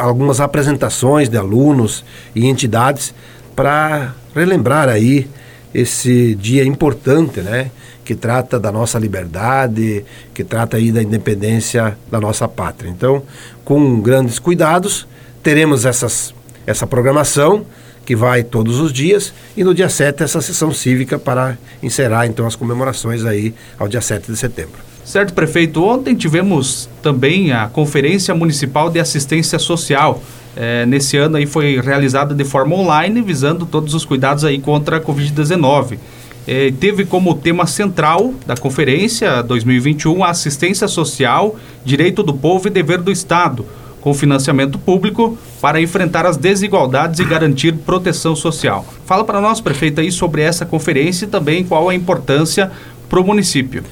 algumas 0.00 0.40
apresentações 0.40 1.28
de 1.28 1.36
alunos 1.36 2.04
e 2.34 2.46
entidades 2.46 3.14
para 3.54 4.14
relembrar 4.34 4.88
aí 4.88 5.28
esse 5.74 6.34
dia 6.34 6.64
importante, 6.64 7.40
né? 7.40 7.70
Que 8.04 8.14
trata 8.14 8.58
da 8.58 8.72
nossa 8.72 8.98
liberdade, 8.98 10.04
que 10.34 10.42
trata 10.42 10.76
aí 10.76 10.90
da 10.90 11.02
independência 11.02 11.96
da 12.10 12.20
nossa 12.20 12.48
pátria. 12.48 12.88
Então, 12.88 13.22
com 13.64 14.00
grandes 14.00 14.38
cuidados, 14.38 15.06
teremos 15.42 15.84
essas, 15.84 16.34
essa 16.66 16.86
programação 16.86 17.64
que 18.04 18.16
vai 18.16 18.42
todos 18.42 18.80
os 18.80 18.92
dias 18.92 19.32
e 19.56 19.62
no 19.62 19.74
dia 19.74 19.88
7 19.88 20.22
essa 20.22 20.40
sessão 20.40 20.72
cívica 20.72 21.18
para 21.18 21.56
encerrar 21.82 22.26
então 22.26 22.46
as 22.46 22.56
comemorações 22.56 23.24
aí 23.24 23.54
ao 23.78 23.88
dia 23.88 24.00
7 24.00 24.30
de 24.30 24.36
setembro. 24.36 24.80
Certo, 25.04 25.34
prefeito. 25.34 25.82
Ontem 25.82 26.14
tivemos 26.14 26.88
também 27.02 27.52
a 27.52 27.66
Conferência 27.68 28.34
Municipal 28.34 28.88
de 28.88 29.00
Assistência 29.00 29.58
Social 29.58 30.22
é, 30.56 30.84
nesse 30.84 31.16
ano 31.16 31.36
aí 31.36 31.46
foi 31.46 31.80
realizada 31.80 32.34
de 32.34 32.44
forma 32.44 32.76
online, 32.76 33.22
visando 33.22 33.64
todos 33.64 33.94
os 33.94 34.04
cuidados 34.04 34.44
aí 34.44 34.58
contra 34.58 34.98
a 34.98 35.00
Covid-19. 35.00 35.98
É, 36.46 36.72
teve 36.72 37.04
como 37.04 37.34
tema 37.34 37.66
central 37.66 38.34
da 38.44 38.56
conferência 38.56 39.42
2021 39.42 40.24
a 40.24 40.30
assistência 40.30 40.88
social, 40.88 41.56
direito 41.84 42.22
do 42.22 42.34
povo 42.34 42.66
e 42.66 42.70
dever 42.70 42.98
do 42.98 43.12
Estado, 43.12 43.64
com 44.02 44.12
financiamento 44.12 44.78
público 44.78 45.38
para 45.60 45.80
enfrentar 45.80 46.26
as 46.26 46.36
desigualdades 46.36 47.20
e 47.20 47.24
garantir 47.24 47.72
proteção 47.72 48.36
social. 48.36 48.84
Fala 49.06 49.24
para 49.24 49.40
nós, 49.40 49.60
prefeito, 49.60 50.00
aí 50.00 50.12
sobre 50.12 50.42
essa 50.42 50.66
conferência 50.66 51.24
e 51.24 51.28
também 51.28 51.64
qual 51.64 51.88
a 51.88 51.94
importância 51.94 52.70
para 53.08 53.20
o 53.20 53.24
município. 53.24 53.82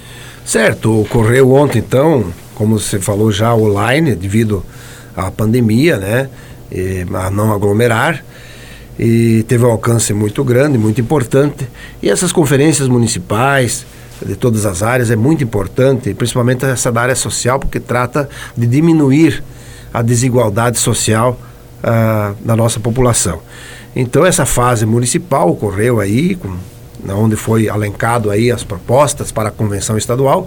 Certo, 0.44 1.00
ocorreu 1.00 1.52
ontem 1.52 1.78
então, 1.78 2.32
como 2.54 2.78
você 2.78 2.98
falou 2.98 3.30
já 3.30 3.54
online, 3.54 4.14
devido 4.14 4.62
à 5.16 5.30
pandemia, 5.30 5.96
né? 5.96 6.28
e, 6.70 7.06
a 7.14 7.30
não 7.30 7.52
aglomerar 7.52 8.24
e 8.98 9.44
teve 9.48 9.64
um 9.64 9.70
alcance 9.70 10.12
muito 10.12 10.44
grande, 10.44 10.76
muito 10.76 11.00
importante. 11.00 11.66
E 12.02 12.10
essas 12.10 12.32
conferências 12.32 12.86
municipais 12.86 13.86
de 14.24 14.36
todas 14.36 14.66
as 14.66 14.82
áreas 14.82 15.10
é 15.10 15.16
muito 15.16 15.42
importante, 15.42 16.12
principalmente 16.12 16.66
essa 16.66 16.92
da 16.92 17.00
área 17.00 17.16
social, 17.16 17.58
porque 17.58 17.80
trata 17.80 18.28
de 18.54 18.66
diminuir 18.66 19.42
a 19.92 20.02
desigualdade 20.02 20.78
social 20.78 21.38
uh, 21.82 22.34
da 22.44 22.56
nossa 22.56 22.80
população. 22.80 23.40
Então 23.94 24.24
essa 24.24 24.46
fase 24.46 24.86
municipal 24.86 25.50
ocorreu 25.50 26.00
aí, 26.00 26.36
com, 26.36 26.56
onde 27.12 27.36
foi 27.36 27.68
alencado 27.68 28.30
aí 28.30 28.50
as 28.50 28.62
propostas 28.62 29.32
para 29.32 29.48
a 29.48 29.52
convenção 29.52 29.96
estadual, 29.96 30.46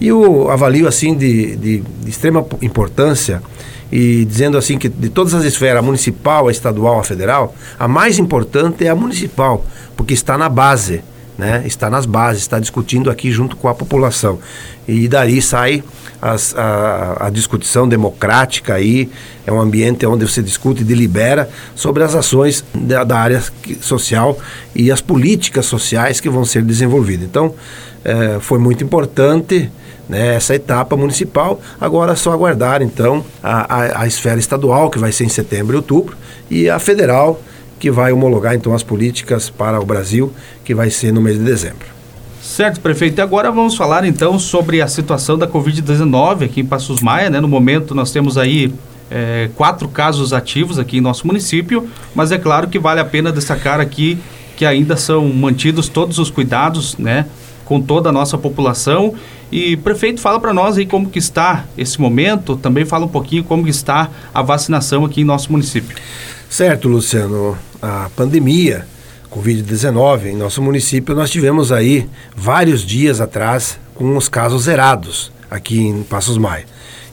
e 0.00 0.08
eu 0.08 0.50
avalio 0.50 0.86
assim 0.86 1.14
de, 1.14 1.56
de, 1.56 1.80
de 1.80 2.10
extrema 2.10 2.44
importância 2.60 3.42
e 3.90 4.24
dizendo 4.24 4.58
assim 4.58 4.76
que 4.76 4.88
de 4.88 5.08
todas 5.08 5.34
as 5.34 5.44
esferas, 5.44 5.78
a 5.78 5.82
municipal, 5.82 6.48
a 6.48 6.50
estadual, 6.50 6.98
a 6.98 7.04
federal, 7.04 7.54
a 7.78 7.86
mais 7.86 8.18
importante 8.18 8.84
é 8.84 8.90
a 8.90 8.94
municipal, 8.94 9.64
porque 9.96 10.14
está 10.14 10.36
na 10.36 10.48
base, 10.48 11.02
né? 11.36 11.62
está 11.66 11.90
nas 11.90 12.06
bases, 12.06 12.42
está 12.42 12.58
discutindo 12.58 13.10
aqui 13.10 13.30
junto 13.30 13.56
com 13.56 13.68
a 13.68 13.74
população. 13.74 14.38
E 14.86 15.08
daí 15.08 15.40
sai 15.40 15.82
as, 16.20 16.54
a, 16.56 17.26
a, 17.26 17.30
discussão 17.30 17.88
democrática 17.88 18.74
aí, 18.74 19.10
é 19.46 19.52
um 19.52 19.60
ambiente 19.60 20.06
onde 20.06 20.26
você 20.26 20.42
discute 20.42 20.82
e 20.82 20.84
delibera 20.84 21.48
sobre 21.74 22.02
as 22.02 22.14
ações 22.14 22.64
da, 22.74 23.04
da 23.04 23.18
área 23.18 23.42
social 23.80 24.38
e 24.74 24.90
as 24.90 25.00
políticas 25.00 25.66
sociais 25.66 26.20
que 26.20 26.28
vão 26.28 26.44
ser 26.44 26.62
desenvolvidas. 26.62 27.26
Então, 27.26 27.54
é, 28.04 28.38
foi 28.40 28.58
muito 28.58 28.84
importante 28.84 29.70
né, 30.08 30.34
essa 30.34 30.54
etapa 30.54 30.96
municipal. 30.96 31.60
Agora 31.80 32.12
é 32.12 32.16
só 32.16 32.32
aguardar 32.32 32.82
então 32.82 33.24
a, 33.42 33.74
a, 33.74 34.02
a, 34.02 34.06
esfera 34.06 34.38
estadual, 34.38 34.90
que 34.90 34.98
vai 34.98 35.12
ser 35.12 35.24
em 35.24 35.28
setembro 35.28 35.74
e 35.74 35.76
outubro, 35.76 36.16
e 36.50 36.68
a 36.68 36.78
federal, 36.78 37.40
que 37.84 37.90
vai 37.90 38.12
homologar 38.12 38.54
então 38.54 38.72
as 38.72 38.82
políticas 38.82 39.50
para 39.50 39.78
o 39.78 39.84
Brasil, 39.84 40.32
que 40.64 40.74
vai 40.74 40.88
ser 40.88 41.12
no 41.12 41.20
mês 41.20 41.38
de 41.38 41.44
dezembro. 41.44 41.86
Certo, 42.40 42.80
prefeito. 42.80 43.18
E 43.18 43.20
agora 43.20 43.52
vamos 43.52 43.76
falar 43.76 44.06
então 44.06 44.38
sobre 44.38 44.80
a 44.80 44.88
situação 44.88 45.36
da 45.36 45.46
Covid-19 45.46 46.46
aqui 46.46 46.62
em 46.62 46.64
Passos 46.64 47.02
Maia. 47.02 47.28
Né? 47.28 47.42
No 47.42 47.48
momento 47.48 47.94
nós 47.94 48.10
temos 48.10 48.38
aí 48.38 48.72
é, 49.10 49.50
quatro 49.54 49.86
casos 49.86 50.32
ativos 50.32 50.78
aqui 50.78 50.96
em 50.96 51.00
nosso 51.02 51.26
município, 51.26 51.86
mas 52.14 52.32
é 52.32 52.38
claro 52.38 52.68
que 52.68 52.78
vale 52.78 53.00
a 53.00 53.04
pena 53.04 53.30
destacar 53.30 53.80
aqui 53.80 54.18
que 54.56 54.64
ainda 54.64 54.96
são 54.96 55.28
mantidos 55.28 55.86
todos 55.86 56.18
os 56.18 56.30
cuidados, 56.30 56.96
né, 56.96 57.26
com 57.66 57.82
toda 57.82 58.08
a 58.08 58.12
nossa 58.12 58.38
população. 58.38 59.12
E 59.52 59.76
prefeito, 59.76 60.22
fala 60.22 60.40
para 60.40 60.54
nós 60.54 60.78
aí 60.78 60.86
como 60.86 61.10
que 61.10 61.18
está 61.18 61.66
esse 61.76 62.00
momento, 62.00 62.56
também 62.56 62.86
fala 62.86 63.04
um 63.04 63.08
pouquinho 63.08 63.44
como 63.44 63.62
que 63.62 63.70
está 63.70 64.08
a 64.32 64.40
vacinação 64.40 65.04
aqui 65.04 65.20
em 65.20 65.24
nosso 65.24 65.52
município. 65.52 65.94
Certo, 66.48 66.88
Luciano. 66.88 67.58
A 67.86 68.08
pandemia 68.16 68.86
Covid-19 69.30 70.28
em 70.28 70.36
nosso 70.36 70.62
município, 70.62 71.14
nós 71.14 71.28
tivemos 71.28 71.70
aí 71.70 72.08
vários 72.34 72.80
dias 72.80 73.20
atrás 73.20 73.78
com 73.94 74.16
os 74.16 74.26
casos 74.26 74.62
zerados 74.62 75.30
aqui 75.50 75.80
em 75.80 76.02
Passos 76.02 76.38
Maia. 76.38 76.64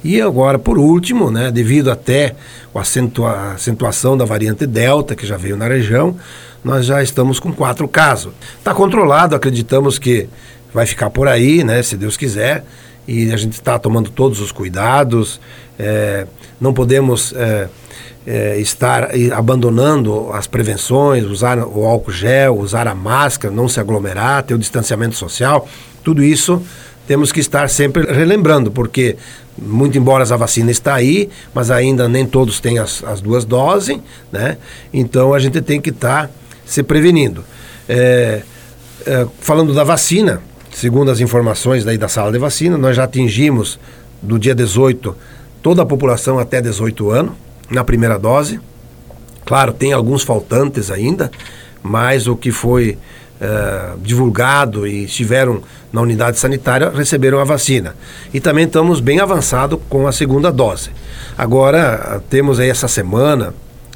E 0.02 0.22
agora, 0.22 0.58
por 0.58 0.78
último, 0.78 1.30
né, 1.30 1.52
devido 1.52 1.92
até 1.92 2.36
a 2.74 2.80
acentua 2.80 3.52
acentuação 3.52 4.16
da 4.16 4.24
variante 4.24 4.66
Delta, 4.66 5.14
que 5.14 5.28
já 5.28 5.36
veio 5.36 5.58
na 5.58 5.68
região, 5.68 6.16
nós 6.64 6.86
já 6.86 7.04
estamos 7.04 7.38
com 7.38 7.52
quatro 7.52 7.86
casos. 7.86 8.32
Está 8.58 8.74
controlado, 8.74 9.36
acreditamos 9.36 10.00
que 10.00 10.30
vai 10.74 10.86
ficar 10.86 11.10
por 11.10 11.28
aí, 11.28 11.66
né, 11.66 11.84
se 11.84 11.98
Deus 11.98 12.16
quiser, 12.16 12.64
e 13.06 13.30
a 13.34 13.36
gente 13.36 13.54
está 13.56 13.78
tomando 13.78 14.10
todos 14.10 14.40
os 14.40 14.54
cuidados, 14.54 15.42
é, 15.78 16.26
não 16.62 16.74
podemos 16.74 17.34
é, 17.36 17.68
é, 18.26 18.60
estar 18.60 19.10
abandonando 19.34 20.32
as 20.32 20.48
prevenções, 20.48 21.26
usar 21.26 21.58
o 21.60 21.86
álcool 21.86 22.12
gel, 22.12 22.58
usar 22.58 22.88
a 22.88 22.96
máscara, 22.96 23.54
não 23.54 23.68
se 23.68 23.80
aglomerar, 23.80 24.44
ter 24.44 24.54
o 24.54 24.60
distanciamento 24.60 25.16
social, 25.16 25.68
tudo 26.04 26.24
isso 26.24 26.62
temos 27.08 27.32
que 27.32 27.40
estar 27.40 27.70
sempre 27.70 28.04
relembrando, 28.12 28.72
porque 28.72 29.18
muito 29.58 29.98
embora 29.98 30.24
a 30.24 30.38
vacina 30.38 30.72
está 30.72 30.94
aí, 30.94 31.30
mas 31.54 31.70
ainda 31.72 32.08
nem 32.08 32.26
todos 32.26 32.60
têm 32.60 32.80
as, 32.80 33.04
as 33.04 33.22
duas 33.22 33.44
doses, 33.44 34.00
né? 34.32 34.58
Então 34.94 35.34
a 35.34 35.40
gente 35.40 35.62
tem 35.62 35.82
que 35.82 35.90
estar 35.90 36.30
se 36.66 36.82
prevenindo. 36.84 37.44
É, 37.90 38.44
é, 39.06 39.28
falando 39.42 39.74
da 39.74 39.84
vacina, 39.84 40.42
segundo 40.72 41.12
as 41.12 41.20
informações 41.20 41.84
daí 41.84 41.98
da 41.98 42.08
sala 42.08 42.32
de 42.32 42.38
vacina, 42.38 42.78
nós 42.78 42.96
já 42.96 43.04
atingimos 43.04 43.80
do 44.22 44.40
dia 44.40 44.56
18 44.56 45.16
toda 45.62 45.82
a 45.82 45.86
população 45.86 46.40
até 46.40 46.62
18 46.62 47.10
anos 47.10 47.34
na 47.72 47.84
primeira 47.84 48.20
dose. 48.20 48.60
Claro, 49.46 49.74
tem 49.74 49.94
alguns 49.94 50.24
faltantes 50.24 50.92
ainda, 50.92 51.32
mas 51.82 52.28
o 52.28 52.36
que 52.36 52.52
foi 52.52 52.98
é, 53.40 53.94
divulgado 54.04 54.86
e 54.86 55.06
estiveram 55.06 55.64
na 55.92 56.02
unidade 56.02 56.38
sanitária 56.38 56.92
receberam 56.92 57.40
a 57.40 57.44
vacina. 57.44 57.96
E 58.34 58.40
também 58.40 58.66
estamos 58.66 59.00
bem 59.00 59.20
avançados 59.20 59.80
com 59.90 60.08
a 60.08 60.12
segunda 60.12 60.52
dose. 60.52 60.92
Agora, 61.38 62.22
temos 62.30 62.60
aí 62.60 62.70
essa 62.70 62.88
semana, 62.88 63.54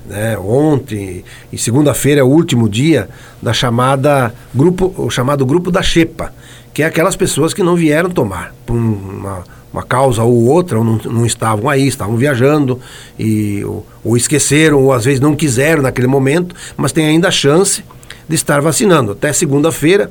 né, 0.07 0.37
ontem 0.37 1.23
e 1.51 1.57
segunda-feira 1.57 2.21
é 2.21 2.23
o 2.23 2.27
último 2.27 2.67
dia 2.67 3.07
da 3.41 3.53
chamada 3.53 4.33
grupo, 4.53 4.93
o 4.97 5.09
chamado 5.09 5.45
grupo 5.45 5.69
da 5.69 5.81
Xepa, 5.81 6.33
que 6.73 6.81
é 6.81 6.85
aquelas 6.85 7.15
pessoas 7.15 7.53
que 7.53 7.63
não 7.63 7.75
vieram 7.75 8.09
tomar 8.09 8.53
por 8.65 8.75
uma, 8.75 9.43
uma 9.75 9.83
causa 9.83 10.23
ou 10.23 10.45
outra, 10.45 10.77
ou 10.77 10.85
não, 10.85 10.97
não 11.03 11.25
estavam 11.25 11.69
aí, 11.69 11.85
estavam 11.85 12.15
viajando 12.15 12.79
e 13.19 13.61
ou, 13.65 13.85
ou 14.05 14.15
esqueceram 14.15 14.81
ou 14.81 14.93
às 14.93 15.03
vezes 15.03 15.19
não 15.19 15.35
quiseram 15.35 15.81
naquele 15.81 16.07
momento, 16.07 16.55
mas 16.77 16.93
tem 16.93 17.05
ainda 17.05 17.27
a 17.27 17.31
chance 17.31 17.83
de 18.27 18.35
estar 18.35 18.61
vacinando. 18.61 19.11
Até 19.11 19.33
segunda-feira, 19.33 20.09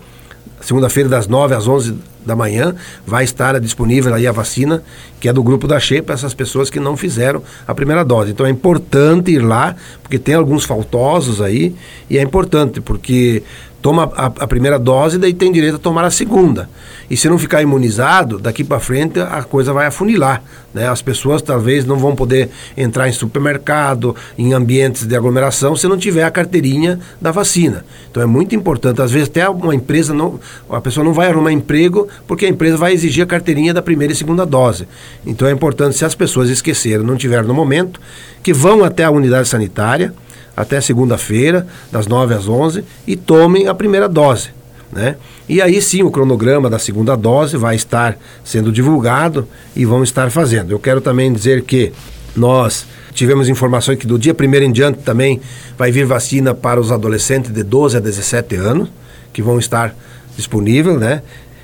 segunda-feira 0.60 1.08
das 1.08 1.26
9 1.26 1.54
às 1.54 1.66
11 1.66 1.94
da 2.26 2.36
manhã, 2.36 2.74
vai 3.06 3.24
estar 3.24 3.58
disponível 3.58 4.12
aí 4.14 4.26
a 4.26 4.32
vacina, 4.32 4.82
que 5.18 5.30
é 5.30 5.32
do 5.32 5.42
grupo 5.42 5.66
da 5.66 5.80
Xepa, 5.80 6.12
essas 6.12 6.34
pessoas 6.34 6.68
que 6.68 6.78
não 6.78 6.94
fizeram 6.94 7.42
a 7.66 7.74
primeira 7.74 8.04
dose. 8.04 8.32
Então 8.32 8.44
é 8.44 8.50
importante 8.50 9.30
ir 9.30 9.40
lá, 9.40 9.74
porque 10.02 10.18
tem 10.18 10.34
alguns 10.34 10.64
faltosos 10.64 11.40
aí, 11.40 11.74
e 12.08 12.18
é 12.18 12.22
importante, 12.22 12.82
porque 12.82 13.42
toma 13.84 14.10
a, 14.16 14.26
a, 14.28 14.46
primeira 14.46 14.78
dose, 14.78 15.18
daí 15.18 15.34
tem 15.34 15.52
direito 15.52 15.74
a 15.74 15.78
tomar 15.78 16.06
a 16.06 16.10
segunda. 16.10 16.70
E 17.10 17.18
se 17.18 17.28
não 17.28 17.36
ficar 17.36 17.60
imunizado, 17.60 18.38
daqui 18.38 18.64
para 18.64 18.80
frente 18.80 19.20
a 19.20 19.42
coisa 19.42 19.74
vai 19.74 19.84
afunilar. 19.84 20.42
Né? 20.72 20.88
As 20.88 21.02
pessoas 21.02 21.42
talvez 21.42 21.84
não 21.84 21.98
vão 21.98 22.16
poder 22.16 22.48
entrar 22.78 23.10
em 23.10 23.12
supermercado, 23.12 24.16
em 24.38 24.54
ambientes 24.54 25.06
de 25.06 25.14
aglomeração, 25.14 25.76
se 25.76 25.86
não 25.86 25.98
tiver 25.98 26.22
a 26.22 26.30
carteirinha 26.30 26.98
da 27.20 27.30
vacina. 27.30 27.84
Então 28.10 28.22
é 28.22 28.26
muito 28.26 28.54
importante. 28.54 29.02
Às 29.02 29.10
vezes 29.10 29.28
até 29.28 29.46
uma 29.50 29.74
empresa 29.74 30.14
não, 30.14 30.40
a 30.70 30.80
pessoa 30.80 31.04
não 31.04 31.12
vai 31.12 31.28
arrumar 31.28 31.52
emprego 31.52 32.08
porque 32.26 32.46
a 32.46 32.48
empresa 32.48 32.78
vai 32.78 32.94
exigir 32.94 33.22
a 33.22 33.26
carteirinha 33.26 33.74
da 33.74 33.82
primeira 33.82 34.14
e 34.14 34.16
segunda 34.16 34.46
dose. 34.46 34.88
Então 35.26 35.46
é 35.46 35.50
importante, 35.50 35.94
se 35.94 36.06
as 36.06 36.14
pessoas 36.14 36.48
esqueceram, 36.48 37.04
não 37.04 37.18
tiveram 37.18 37.46
no 37.46 37.52
momento, 37.52 38.00
que 38.42 38.54
vão 38.54 38.82
até 38.82 39.04
a 39.04 39.10
unidade 39.10 39.46
sanitária 39.46 40.14
até 40.56 40.80
segunda-feira, 40.80 41.66
das 41.90 42.06
9 42.06 42.34
às 42.34 42.48
11, 42.48 42.84
e 43.06 43.16
tomem 43.16 43.68
a 43.68 43.74
primeira 43.74 44.08
dose. 44.08 44.50
Né? 44.92 45.16
E 45.48 45.60
aí 45.60 45.82
sim 45.82 46.02
o 46.02 46.10
cronograma 46.10 46.70
da 46.70 46.78
segunda 46.78 47.16
dose 47.16 47.56
vai 47.56 47.74
estar 47.74 48.16
sendo 48.44 48.70
divulgado 48.70 49.48
e 49.74 49.84
vão 49.84 50.02
estar 50.02 50.30
fazendo. 50.30 50.70
Eu 50.70 50.78
quero 50.78 51.00
também 51.00 51.32
dizer 51.32 51.62
que 51.62 51.92
nós 52.36 52.86
tivemos 53.12 53.48
informações 53.48 53.98
que 53.98 54.06
do 54.06 54.18
dia 54.18 54.34
1 54.38 54.54
em 54.62 54.72
diante 54.72 55.00
também 55.00 55.40
vai 55.76 55.90
vir 55.90 56.04
vacina 56.04 56.54
para 56.54 56.80
os 56.80 56.92
adolescentes 56.92 57.52
de 57.52 57.62
12 57.62 57.96
a 57.96 58.00
17 58.00 58.56
anos, 58.56 58.88
que 59.32 59.42
vão 59.42 59.58
estar 59.58 59.94
disponíveis, 60.36 60.98
né? 60.98 61.22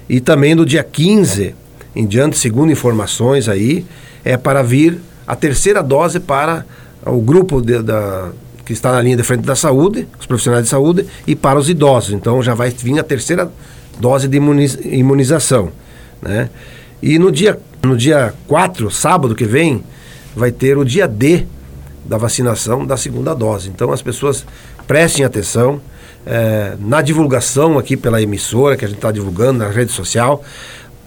E 0.08 0.20
também 0.20 0.56
do 0.56 0.66
dia 0.66 0.82
15 0.82 1.54
em 1.94 2.06
diante, 2.06 2.38
segundo 2.38 2.70
informações 2.70 3.48
aí, 3.48 3.84
é 4.24 4.36
para 4.36 4.62
vir 4.62 5.00
a 5.26 5.34
terceira 5.34 5.82
dose 5.82 6.20
para 6.20 6.64
o 7.04 7.20
grupo 7.20 7.60
de, 7.60 7.82
da, 7.82 8.30
que 8.70 8.74
está 8.74 8.92
na 8.92 9.02
linha 9.02 9.16
de 9.16 9.24
frente 9.24 9.42
da 9.42 9.56
saúde, 9.56 10.06
os 10.20 10.26
profissionais 10.26 10.62
de 10.62 10.70
saúde, 10.70 11.04
e 11.26 11.34
para 11.34 11.58
os 11.58 11.68
idosos. 11.68 12.12
Então 12.12 12.40
já 12.40 12.54
vai 12.54 12.70
vir 12.70 13.00
a 13.00 13.02
terceira 13.02 13.50
dose 13.98 14.28
de 14.28 14.36
imunização. 14.36 15.72
Né? 16.22 16.48
E 17.02 17.18
no 17.18 17.32
dia, 17.32 17.58
no 17.82 17.96
dia 17.96 18.32
4, 18.46 18.88
sábado 18.88 19.34
que 19.34 19.44
vem, 19.44 19.82
vai 20.36 20.52
ter 20.52 20.78
o 20.78 20.84
dia 20.84 21.08
D 21.08 21.46
da 22.04 22.16
vacinação 22.16 22.86
da 22.86 22.96
segunda 22.96 23.34
dose. 23.34 23.68
Então 23.68 23.90
as 23.90 24.02
pessoas 24.02 24.46
prestem 24.86 25.24
atenção 25.24 25.80
é, 26.24 26.76
na 26.78 27.02
divulgação 27.02 27.76
aqui 27.76 27.96
pela 27.96 28.22
emissora, 28.22 28.76
que 28.76 28.84
a 28.84 28.88
gente 28.88 28.98
está 28.98 29.10
divulgando 29.10 29.58
na 29.58 29.68
rede 29.68 29.90
social, 29.90 30.44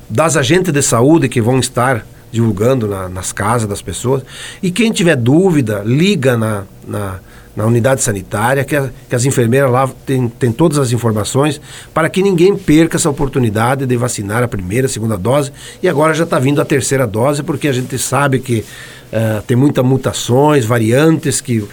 das 0.10 0.36
agentes 0.36 0.74
de 0.74 0.82
saúde 0.82 1.30
que 1.30 1.42
vão 1.42 1.60
estar 1.60 2.06
divulgando 2.30 2.90
na, 2.90 3.08
nas 3.08 3.32
casas 3.32 3.70
das 3.70 3.82
pessoas. 3.82 4.22
E 4.62 4.70
quem 4.70 4.92
tiver 4.92 5.16
dúvida, 5.16 5.82
liga 5.86 6.36
na, 6.36 6.64
na 6.86 7.20
na 7.56 7.66
unidade 7.66 8.02
sanitária, 8.02 8.64
que, 8.64 8.76
a, 8.76 8.90
que 9.08 9.16
as 9.16 9.26
enfermeiras 9.26 9.72
lá 9.72 9.88
têm, 10.06 10.28
têm 10.28 10.52
todas 10.52 10.78
as 10.78 10.92
informações 10.92 11.62
para 11.94 12.10
que 12.10 12.24
ninguém 12.24 12.56
perca 12.58 12.98
essa 12.98 13.10
oportunidade 13.10 13.86
de 13.86 13.96
vacinar 13.96 14.42
a 14.42 14.48
primeira, 14.48 14.88
a 14.88 14.90
segunda 14.90 15.18
dose. 15.18 15.52
E 15.82 15.88
agora 15.88 16.14
já 16.14 16.24
está 16.24 16.40
vindo 16.40 16.62
a 16.62 16.66
terceira 16.66 17.06
dose, 17.06 17.44
porque 17.44 17.68
a 17.68 17.74
gente 17.74 17.98
sabe 17.98 18.40
que 18.40 18.60
uh, 18.60 19.42
tem 19.46 19.56
muitas 19.56 19.86
mutações, 19.86 20.66
variantes 20.66 21.42
que 21.42 21.64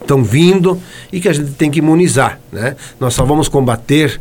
estão 0.00 0.24
vindo 0.24 0.80
e 1.12 1.20
que 1.20 1.28
a 1.28 1.32
gente 1.32 1.52
tem 1.52 1.70
que 1.70 1.80
imunizar. 1.80 2.40
Né? 2.50 2.76
Nós 2.98 3.12
só 3.12 3.24
vamos 3.24 3.48
combater 3.48 4.20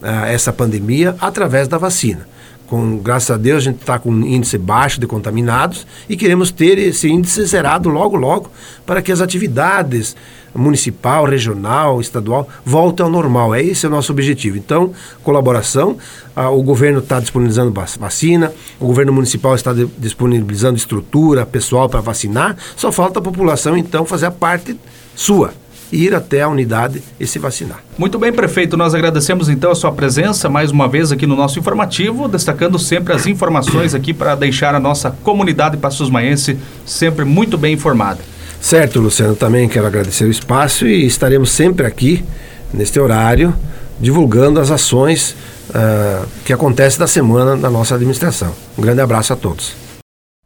uh, 0.00 0.06
essa 0.26 0.52
pandemia 0.52 1.14
através 1.20 1.68
da 1.68 1.76
vacina 1.76 2.26
com, 2.68 2.98
graças 2.98 3.30
a 3.30 3.36
Deus, 3.36 3.58
a 3.58 3.64
gente 3.64 3.80
está 3.80 3.98
com 3.98 4.10
um 4.10 4.26
índice 4.26 4.58
baixo 4.58 5.00
de 5.00 5.06
contaminados 5.06 5.86
e 6.08 6.16
queremos 6.16 6.50
ter 6.50 6.78
esse 6.78 7.08
índice 7.08 7.44
zerado 7.46 7.88
logo, 7.88 8.14
logo, 8.14 8.50
para 8.84 9.00
que 9.00 9.10
as 9.10 9.20
atividades 9.20 10.14
municipal, 10.54 11.24
regional, 11.24 12.00
estadual 12.00 12.48
voltem 12.64 13.04
ao 13.04 13.10
normal. 13.10 13.54
É 13.54 13.62
esse 13.62 13.86
o 13.86 13.90
nosso 13.90 14.12
objetivo. 14.12 14.56
Então, 14.56 14.92
colaboração, 15.22 15.96
ah, 16.36 16.50
o 16.50 16.62
governo 16.62 16.98
está 16.98 17.20
disponibilizando 17.20 17.72
vacina, 17.98 18.52
o 18.78 18.86
governo 18.86 19.12
municipal 19.12 19.54
está 19.54 19.72
disponibilizando 19.96 20.76
estrutura, 20.76 21.46
pessoal 21.46 21.88
para 21.88 22.00
vacinar, 22.00 22.56
só 22.76 22.92
falta 22.92 23.18
a 23.18 23.22
população, 23.22 23.76
então, 23.76 24.04
fazer 24.04 24.26
a 24.26 24.30
parte 24.30 24.78
sua 25.14 25.52
ir 25.92 26.14
até 26.14 26.42
a 26.42 26.48
unidade 26.48 27.02
e 27.18 27.26
se 27.26 27.38
vacinar. 27.38 27.82
Muito 27.96 28.18
bem, 28.18 28.32
prefeito. 28.32 28.76
Nós 28.76 28.94
agradecemos 28.94 29.48
então 29.48 29.70
a 29.70 29.74
sua 29.74 29.92
presença 29.92 30.48
mais 30.48 30.70
uma 30.70 30.88
vez 30.88 31.12
aqui 31.12 31.26
no 31.26 31.36
nosso 31.36 31.58
informativo, 31.58 32.28
destacando 32.28 32.78
sempre 32.78 33.12
as 33.12 33.26
informações 33.26 33.94
aqui 33.94 34.12
para 34.12 34.34
deixar 34.34 34.74
a 34.74 34.80
nossa 34.80 35.10
comunidade 35.22 35.76
Passos 35.76 36.10
Maense 36.10 36.58
sempre 36.84 37.24
muito 37.24 37.56
bem 37.56 37.74
informada. 37.74 38.20
Certo, 38.60 39.00
Luciano. 39.00 39.34
Também 39.34 39.68
quero 39.68 39.86
agradecer 39.86 40.24
o 40.24 40.30
espaço 40.30 40.86
e 40.86 41.06
estaremos 41.06 41.50
sempre 41.50 41.86
aqui 41.86 42.24
neste 42.72 42.98
horário 42.98 43.54
divulgando 44.00 44.60
as 44.60 44.70
ações 44.70 45.34
uh, 45.70 46.26
que 46.44 46.52
acontecem 46.52 46.98
da 46.98 47.06
semana 47.06 47.56
na 47.56 47.70
nossa 47.70 47.94
administração. 47.94 48.52
Um 48.76 48.82
grande 48.82 49.00
abraço 49.00 49.32
a 49.32 49.36
todos. 49.36 49.87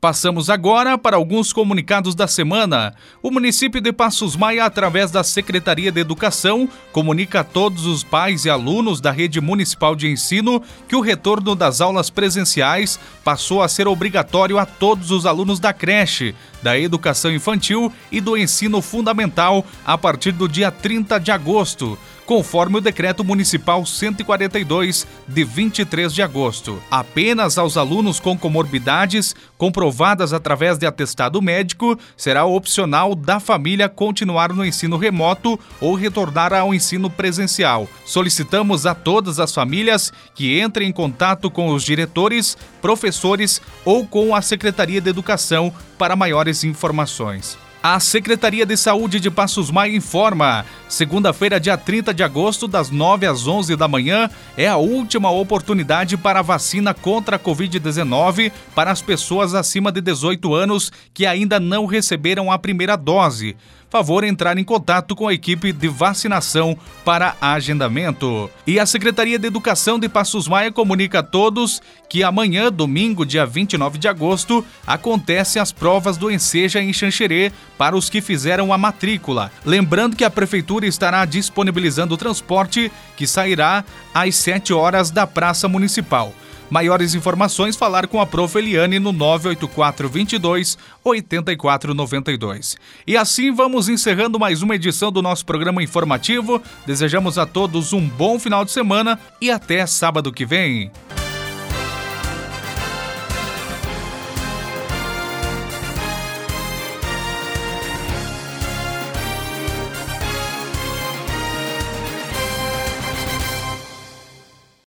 Passamos 0.02 0.50
agora 0.50 0.98
para 0.98 1.16
alguns 1.16 1.52
comunicados 1.52 2.16
da 2.16 2.26
semana. 2.26 2.92
O 3.22 3.30
município 3.30 3.80
de 3.80 3.92
Passos 3.92 4.34
Maia, 4.34 4.64
através 4.64 5.12
da 5.12 5.22
Secretaria 5.22 5.92
de 5.92 6.00
Educação, 6.00 6.68
comunica 6.90 7.38
a 7.38 7.44
todos 7.44 7.86
os 7.86 8.02
pais 8.02 8.44
e 8.44 8.50
alunos 8.50 9.00
da 9.00 9.12
rede 9.12 9.40
municipal 9.40 9.94
de 9.94 10.08
ensino 10.08 10.60
que 10.88 10.96
o 10.96 11.00
retorno 11.00 11.54
das 11.54 11.80
aulas 11.80 12.10
presenciais 12.10 12.98
passou 13.22 13.62
a 13.62 13.68
ser 13.68 13.86
obrigatório 13.86 14.58
a 14.58 14.66
todos 14.66 15.12
os 15.12 15.24
alunos 15.24 15.60
da 15.60 15.72
creche, 15.72 16.34
da 16.64 16.76
educação 16.76 17.30
infantil 17.30 17.92
e 18.10 18.20
do 18.20 18.36
ensino 18.36 18.82
fundamental 18.82 19.64
a 19.86 19.96
partir 19.96 20.32
do 20.32 20.48
dia 20.48 20.72
30 20.72 21.20
de 21.20 21.30
agosto 21.30 21.96
conforme 22.26 22.78
o 22.78 22.80
decreto 22.80 23.24
municipal 23.24 23.84
142 23.84 25.06
de 25.26 25.44
23 25.44 26.12
de 26.12 26.22
agosto. 26.22 26.82
Apenas 26.90 27.58
aos 27.58 27.76
alunos 27.76 28.20
com 28.20 28.36
comorbidades 28.36 29.34
comprovadas 29.58 30.32
através 30.32 30.78
de 30.78 30.86
atestado 30.86 31.40
médico 31.40 31.98
será 32.16 32.44
opcional 32.44 33.14
da 33.14 33.38
família 33.40 33.88
continuar 33.88 34.52
no 34.52 34.64
ensino 34.64 34.96
remoto 34.96 35.58
ou 35.80 35.94
retornar 35.94 36.52
ao 36.52 36.74
ensino 36.74 37.10
presencial. 37.10 37.88
Solicitamos 38.04 38.86
a 38.86 38.94
todas 38.94 39.38
as 39.38 39.52
famílias 39.54 40.12
que 40.34 40.60
entrem 40.60 40.88
em 40.88 40.92
contato 40.92 41.50
com 41.50 41.72
os 41.72 41.82
diretores, 41.82 42.56
professores 42.80 43.60
ou 43.84 44.06
com 44.06 44.34
a 44.34 44.42
Secretaria 44.42 45.00
de 45.00 45.10
Educação 45.10 45.72
para 45.98 46.16
maiores 46.16 46.64
informações. 46.64 47.58
A 47.82 47.98
Secretaria 47.98 48.64
de 48.64 48.76
Saúde 48.76 49.18
de 49.18 49.28
Passos 49.28 49.68
Maia 49.68 49.96
informa: 49.96 50.64
segunda-feira, 50.88 51.58
dia 51.58 51.76
30 51.76 52.14
de 52.14 52.22
agosto, 52.22 52.68
das 52.68 52.90
9 52.90 53.26
às 53.26 53.48
11 53.48 53.74
da 53.74 53.88
manhã, 53.88 54.30
é 54.56 54.68
a 54.68 54.76
última 54.76 55.32
oportunidade 55.32 56.16
para 56.16 56.38
a 56.38 56.42
vacina 56.42 56.94
contra 56.94 57.34
a 57.34 57.38
Covid-19 57.40 58.52
para 58.72 58.92
as 58.92 59.02
pessoas 59.02 59.52
acima 59.52 59.90
de 59.90 60.00
18 60.00 60.54
anos 60.54 60.92
que 61.12 61.26
ainda 61.26 61.58
não 61.58 61.84
receberam 61.84 62.52
a 62.52 62.58
primeira 62.58 62.94
dose 62.94 63.56
favor 63.92 64.24
entrar 64.24 64.56
em 64.56 64.64
contato 64.64 65.14
com 65.14 65.28
a 65.28 65.34
equipe 65.34 65.70
de 65.70 65.86
vacinação 65.86 66.74
para 67.04 67.36
agendamento. 67.38 68.50
E 68.66 68.80
a 68.80 68.86
Secretaria 68.86 69.38
de 69.38 69.46
Educação 69.46 69.98
de 69.98 70.08
Passos 70.08 70.48
Maia 70.48 70.72
comunica 70.72 71.18
a 71.18 71.22
todos 71.22 71.82
que 72.08 72.22
amanhã, 72.22 72.72
domingo, 72.72 73.26
dia 73.26 73.44
29 73.44 73.98
de 73.98 74.08
agosto, 74.08 74.64
acontecem 74.86 75.60
as 75.60 75.72
provas 75.72 76.16
do 76.16 76.30
Enseja 76.30 76.80
em 76.80 76.90
Xanxerê 76.90 77.52
para 77.76 77.94
os 77.94 78.08
que 78.08 78.22
fizeram 78.22 78.72
a 78.72 78.78
matrícula. 78.78 79.52
Lembrando 79.62 80.16
que 80.16 80.24
a 80.24 80.30
Prefeitura 80.30 80.86
estará 80.86 81.26
disponibilizando 81.26 82.14
o 82.14 82.18
transporte 82.18 82.90
que 83.14 83.26
sairá 83.26 83.84
às 84.14 84.36
7 84.36 84.72
horas 84.72 85.10
da 85.10 85.26
Praça 85.26 85.68
Municipal. 85.68 86.32
Maiores 86.70 87.14
informações, 87.14 87.76
falar 87.76 88.06
com 88.06 88.20
a 88.20 88.26
Prof. 88.26 88.58
Eliane 88.58 88.98
no 88.98 89.12
98422 89.12 90.78
8492. 91.04 92.76
E 93.06 93.16
assim 93.16 93.52
vamos 93.52 93.88
encerrando 93.88 94.38
mais 94.38 94.62
uma 94.62 94.74
edição 94.74 95.12
do 95.12 95.22
nosso 95.22 95.44
programa 95.44 95.82
informativo. 95.82 96.62
Desejamos 96.86 97.38
a 97.38 97.46
todos 97.46 97.92
um 97.92 98.08
bom 98.08 98.38
final 98.38 98.64
de 98.64 98.70
semana 98.72 99.18
e 99.40 99.50
até 99.50 99.86
sábado 99.86 100.32
que 100.32 100.44
vem. 100.44 100.90